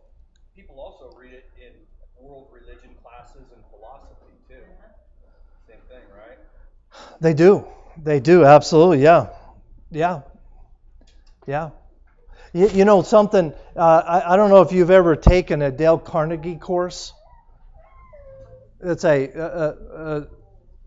people 0.56 0.80
also 0.80 1.14
read 1.16 1.32
it 1.32 1.46
in 1.54 1.70
world 2.18 2.48
religion 2.50 2.90
classes 2.98 3.46
and 3.54 3.62
philosophy 3.70 4.34
too. 4.48 4.66
Same 5.68 5.78
thing, 5.88 6.02
right? 6.10 6.38
They 7.20 7.34
do. 7.34 7.66
They 8.02 8.20
do. 8.20 8.44
Absolutely. 8.44 9.02
Yeah. 9.02 9.28
Yeah. 9.90 10.22
Yeah. 11.46 11.70
You, 12.52 12.68
you 12.68 12.84
know 12.84 13.02
something? 13.02 13.52
Uh, 13.76 13.80
I, 13.80 14.34
I 14.34 14.36
don't 14.36 14.50
know 14.50 14.62
if 14.62 14.72
you've 14.72 14.90
ever 14.90 15.16
taken 15.16 15.62
a 15.62 15.70
Dale 15.70 15.98
Carnegie 15.98 16.56
course. 16.56 17.12
It's 18.82 19.04
a, 19.04 19.30
uh, 19.32 19.40
uh, 19.40 19.74
uh 19.94 20.24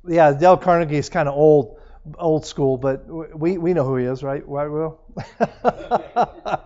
yeah, 0.07 0.33
Dale 0.33 0.57
Carnegie 0.57 0.97
is 0.97 1.09
kind 1.09 1.29
of 1.29 1.35
old, 1.35 1.79
old 2.17 2.45
school, 2.45 2.77
but 2.77 3.05
we, 3.07 3.57
we 3.57 3.73
know 3.73 3.85
who 3.85 3.95
he 3.95 4.05
is, 4.05 4.23
right? 4.23 4.43
Right, 4.47 4.67
Will? 4.67 4.99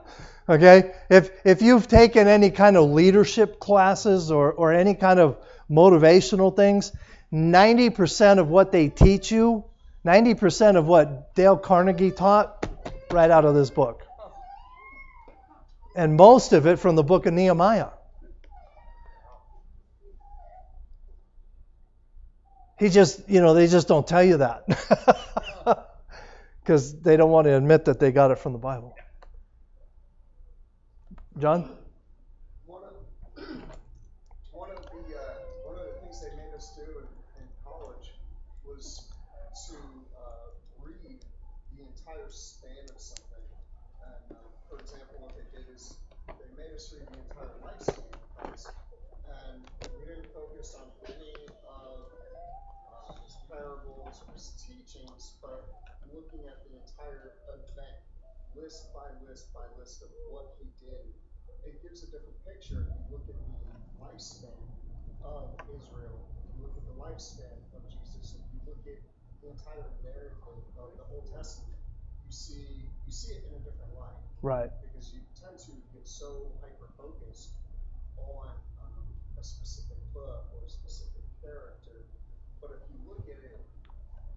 okay. 0.50 0.92
If 1.10 1.30
if 1.44 1.62
you've 1.62 1.88
taken 1.88 2.28
any 2.28 2.50
kind 2.50 2.78
of 2.78 2.90
leadership 2.90 3.60
classes 3.60 4.32
or 4.32 4.52
or 4.52 4.74
any 4.74 4.96
kind 4.96 5.20
of 5.20 5.38
motivational 5.70 6.56
things, 6.56 6.92
90% 7.34 8.40
of 8.40 8.50
what 8.50 8.72
they 8.72 8.90
teach 8.90 9.32
you, 9.32 9.66
90% 10.06 10.78
of 10.78 10.86
what 10.88 11.36
Dale 11.36 11.58
Carnegie 11.58 12.12
taught, 12.12 12.68
right 13.12 13.30
out 13.30 13.46
of 13.46 13.56
this 13.56 13.70
book. 13.70 14.04
And 15.96 16.16
most 16.16 16.54
of 16.54 16.68
it 16.68 16.78
from 16.78 16.96
the 16.96 17.04
book 17.04 17.26
of 17.26 17.34
Nehemiah. 17.34 17.90
He 22.80 22.90
just, 22.90 23.28
you 23.28 23.42
know, 23.42 23.56
they 23.56 23.68
just 23.68 23.88
don't 23.88 24.06
tell 24.06 24.24
you 24.24 24.38
that. 24.38 24.66
because 26.62 27.00
they 27.02 27.18
don't 27.18 27.32
want 27.32 27.46
to 27.46 27.56
admit 27.56 27.86
that 27.86 28.00
they 28.00 28.12
got 28.12 28.30
it 28.30 28.38
from 28.38 28.54
the 28.54 28.60
Bible. 28.60 28.96
John? 31.40 31.70
One 32.66 32.82
of, 32.82 32.98
one 34.50 34.72
of 34.72 34.82
the, 34.90 35.14
uh, 35.14 35.70
one 35.70 35.78
of 35.78 35.86
the 35.86 36.02
things 36.02 36.18
they 36.18 36.34
made 36.34 36.50
us 36.58 36.74
do 36.74 36.82
in, 36.82 37.06
in 37.38 37.48
college 37.62 38.18
was 38.66 39.06
to, 39.70 39.78
uh, 40.18 40.50
read 40.82 41.22
the 41.78 41.86
entire 41.86 42.26
span 42.34 42.90
of 42.90 42.98
something. 42.98 43.46
And, 44.02 44.34
uh, 44.34 44.42
for 44.66 44.82
example, 44.82 45.30
what 45.30 45.38
they 45.38 45.46
did 45.54 45.70
is 45.70 45.94
they 46.26 46.50
made 46.58 46.74
us 46.74 46.90
read 46.90 47.06
the 47.06 47.22
entire 47.30 47.54
lifespan 47.62 48.10
of 48.18 48.24
Christ. 48.34 48.74
And 49.30 49.62
we 49.94 50.10
didn't 50.10 50.34
focus 50.34 50.74
on 50.74 50.90
any 51.06 51.46
of, 51.70 52.02
uh, 52.02 53.14
his 53.22 53.38
parables 53.46 54.26
or 54.26 54.34
his 54.34 54.58
teachings, 54.66 55.38
but 55.38 55.70
looking 56.10 56.50
at 56.50 56.66
the 56.66 56.82
entire 56.82 57.38
event, 57.46 58.02
list 58.58 58.90
by 58.90 59.06
list 59.30 59.54
by 59.54 59.70
list 59.78 60.02
of 60.02 60.10
what 60.34 60.58
he 60.58 60.66
did 60.82 61.14
it 61.68 61.84
gives 61.84 62.04
a 62.04 62.06
different 62.08 62.40
picture 62.48 62.88
if 62.88 62.96
you 62.96 63.04
look 63.12 63.28
at 63.28 63.36
the 63.36 63.52
lifespan 64.00 64.56
of 65.20 65.52
Israel, 65.68 66.16
if 66.40 66.56
you 66.56 66.64
look 66.64 66.76
at 66.80 66.86
the 66.87 66.87
lifespan 66.98 67.58
of 67.74 67.82
Jesus, 67.88 68.36
if 68.36 68.46
you 68.54 68.60
look 68.66 68.82
at 68.90 69.00
the 69.42 69.48
entire 69.54 69.86
narrative 70.04 70.42
of 70.78 70.98
the 70.98 71.06
Old 71.14 71.30
Testament, 71.30 71.78
you 72.26 72.34
see 72.34 72.90
you 73.06 73.14
see 73.14 73.40
it 73.40 73.48
in 73.48 73.56
a 73.56 73.62
different 73.64 73.94
light. 73.96 74.20
Right. 74.42 74.70
Because 74.84 75.14
you 75.14 75.22
tend 75.38 75.58
to 75.70 75.74
get 75.94 76.04
so 76.04 76.52
hyper 76.60 76.90
focused 76.98 77.56
on 78.20 78.52
um, 78.84 79.08
a 79.40 79.44
specific 79.44 79.98
book 80.14 80.52
or 80.52 80.66
a 80.66 80.70
specific 80.70 81.24
character. 81.40 82.04
But 82.60 82.82
if 82.82 82.84
you 82.92 82.98
look 83.08 83.24
at 83.30 83.40
it 83.40 83.62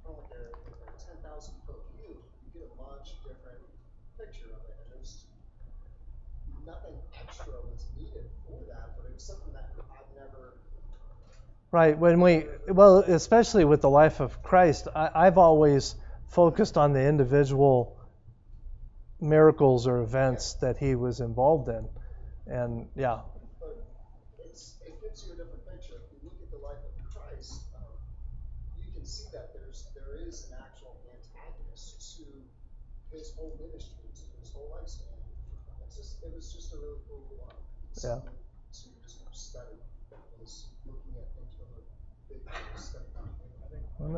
from 0.05 0.21
like 0.23 0.33
a, 0.37 0.55
a 0.55 0.89
ten 1.01 1.19
thousand 1.25 1.59
foot 1.67 1.83
view, 1.99 2.15
you 2.45 2.49
get 2.55 2.69
a 2.69 2.73
much 2.79 3.19
different 3.27 3.65
picture 4.15 4.53
of 4.55 4.63
it. 4.69 4.77
And 4.87 4.89
there's 4.95 5.27
nothing 6.63 6.95
extra 7.19 7.57
was 7.67 7.89
needed 7.97 8.31
for 8.47 8.61
that, 8.71 8.95
but 8.95 9.09
it 9.09 9.17
was 9.17 9.25
something 9.25 9.51
that 9.57 9.73
I've 9.75 10.13
never. 10.15 10.61
Right. 11.73 11.97
When 11.97 12.21
we, 12.21 12.47
well, 12.67 12.99
especially 12.99 13.65
with 13.65 13.81
the 13.81 13.91
life 13.91 14.19
of 14.21 14.43
Christ, 14.43 14.89
I, 14.95 15.11
I've 15.15 15.39
always 15.39 15.95
focused 16.29 16.77
on 16.77 16.93
the 16.93 17.07
individual 17.07 17.97
miracles 19.21 19.87
or 19.87 20.01
events 20.03 20.55
that 20.55 20.79
he 20.79 20.97
was 20.97 21.21
involved 21.21 21.69
in. 21.69 21.89
And 22.47 22.89
yeah, 22.97 23.21
But 23.61 23.87
it's 24.45 24.79
it 24.85 25.01
gives 25.01 25.27
you 25.27 25.35
a 25.35 25.37
different 25.37 25.63
picture. 25.71 25.95
If 25.95 26.11
you 26.11 26.19
look 26.25 26.43
at 26.43 26.51
the 26.51 26.59
life 26.59 26.83
of 26.83 26.95
Christ, 27.15 27.71
um, 27.77 27.95
you 28.83 28.91
can 28.91 29.07
see 29.07 29.31
that 29.31 29.55
there's 29.55 29.87
there 29.95 30.19
is 30.27 30.51
an 30.51 30.59
actual 30.59 30.99
antagonist 31.07 32.19
to 32.19 32.25
his 33.15 33.35
whole 33.37 33.55
ministry, 33.63 34.11
to 34.11 34.25
his 34.43 34.51
whole 34.51 34.75
lifespan. 34.75 35.15
Just 35.95 36.19
it 36.25 36.35
was 36.35 36.51
just 36.53 36.75
a 36.75 36.77
really 36.83 36.99
cool 37.07 37.31
um, 37.47 37.55
Yeah. 37.95 38.19
something 38.19 38.35
to, 38.75 38.89
to 39.07 39.31
study. 39.31 39.79
Was 40.41 40.73
looking 40.87 41.13
at 41.21 41.29
things 41.37 41.53
from 41.53 41.69
a 41.69 41.85
big 42.33 42.41
study. 42.81 43.05
I 43.13 43.21
think 43.21 43.29
Amen. 43.29 43.39
from 43.53 43.59
a 43.59 43.59
study 43.59 43.59
standpoint, 43.61 43.61
the 43.61 43.69
kids 43.69 43.69
can 43.69 43.69
relate 43.69 43.69
to 43.69 43.79
this 43.79 43.85
too. 43.85 43.90
We 44.01 44.09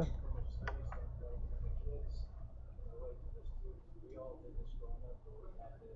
all 4.14 4.38
did 4.38 4.54
this 4.54 4.70
growing 4.78 5.02
up, 5.02 5.18
where 5.26 5.42
we 5.42 5.50
had 5.58 5.74
to 5.82 5.90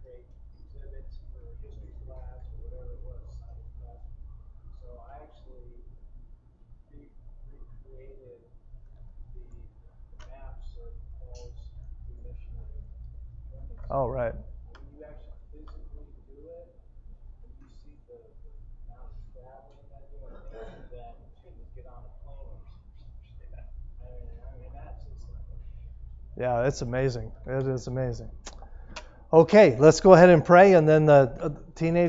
create 0.00 0.24
exhibits 0.56 1.20
for 1.28 1.44
history 1.60 1.92
class 2.08 2.40
or 2.48 2.56
whatever 2.64 2.96
it 2.96 3.04
was, 3.04 3.20
science 3.36 3.68
class. 3.84 4.00
So 4.80 4.96
I 4.96 5.28
actually 5.28 5.76
re- 6.96 7.12
recreated 7.52 8.48
the 9.36 9.44
maps 10.32 10.72
of 10.80 10.96
Paul's 11.20 11.60
two 12.08 12.16
missionary 12.24 12.80
journeys. 13.52 13.76
oh, 13.92 14.08
right. 14.08 14.32
When 14.32 14.88
you 14.96 15.04
actually 15.04 15.36
physically 15.52 16.08
do 16.32 16.48
it, 16.48 16.80
and 17.44 17.52
you 17.60 17.68
see 17.84 17.92
the, 18.08 18.24
the 18.24 18.52
amount 18.88 19.12
of 19.12 19.20
traveling 19.36 19.84
that 19.92 20.08
you 20.08 20.24
are 20.24 20.32
thinking 20.48 20.88
that 20.96 21.20
you 21.20 21.28
couldn't 21.44 21.68
get 21.76 21.84
on 21.92 22.08
a 22.08 22.12
plane 22.24 22.48
or 22.48 22.60
something. 22.64 22.80
I 24.00 24.08
mean, 24.24 24.40
I 24.40 24.52
mean, 24.58 24.72
that's 24.72 25.04
just 25.04 25.28
like, 25.28 25.60
Yeah, 26.40 26.66
it's 26.66 26.80
amazing. 26.80 27.30
It 27.46 27.66
is 27.66 27.86
amazing. 27.86 28.30
Okay, 29.30 29.76
let's 29.78 30.00
go 30.00 30.14
ahead 30.14 30.30
and 30.30 30.42
pray, 30.42 30.72
and 30.72 30.88
then 30.88 31.04
the 31.04 31.12
uh, 31.38 31.50
teenagers 31.74 32.08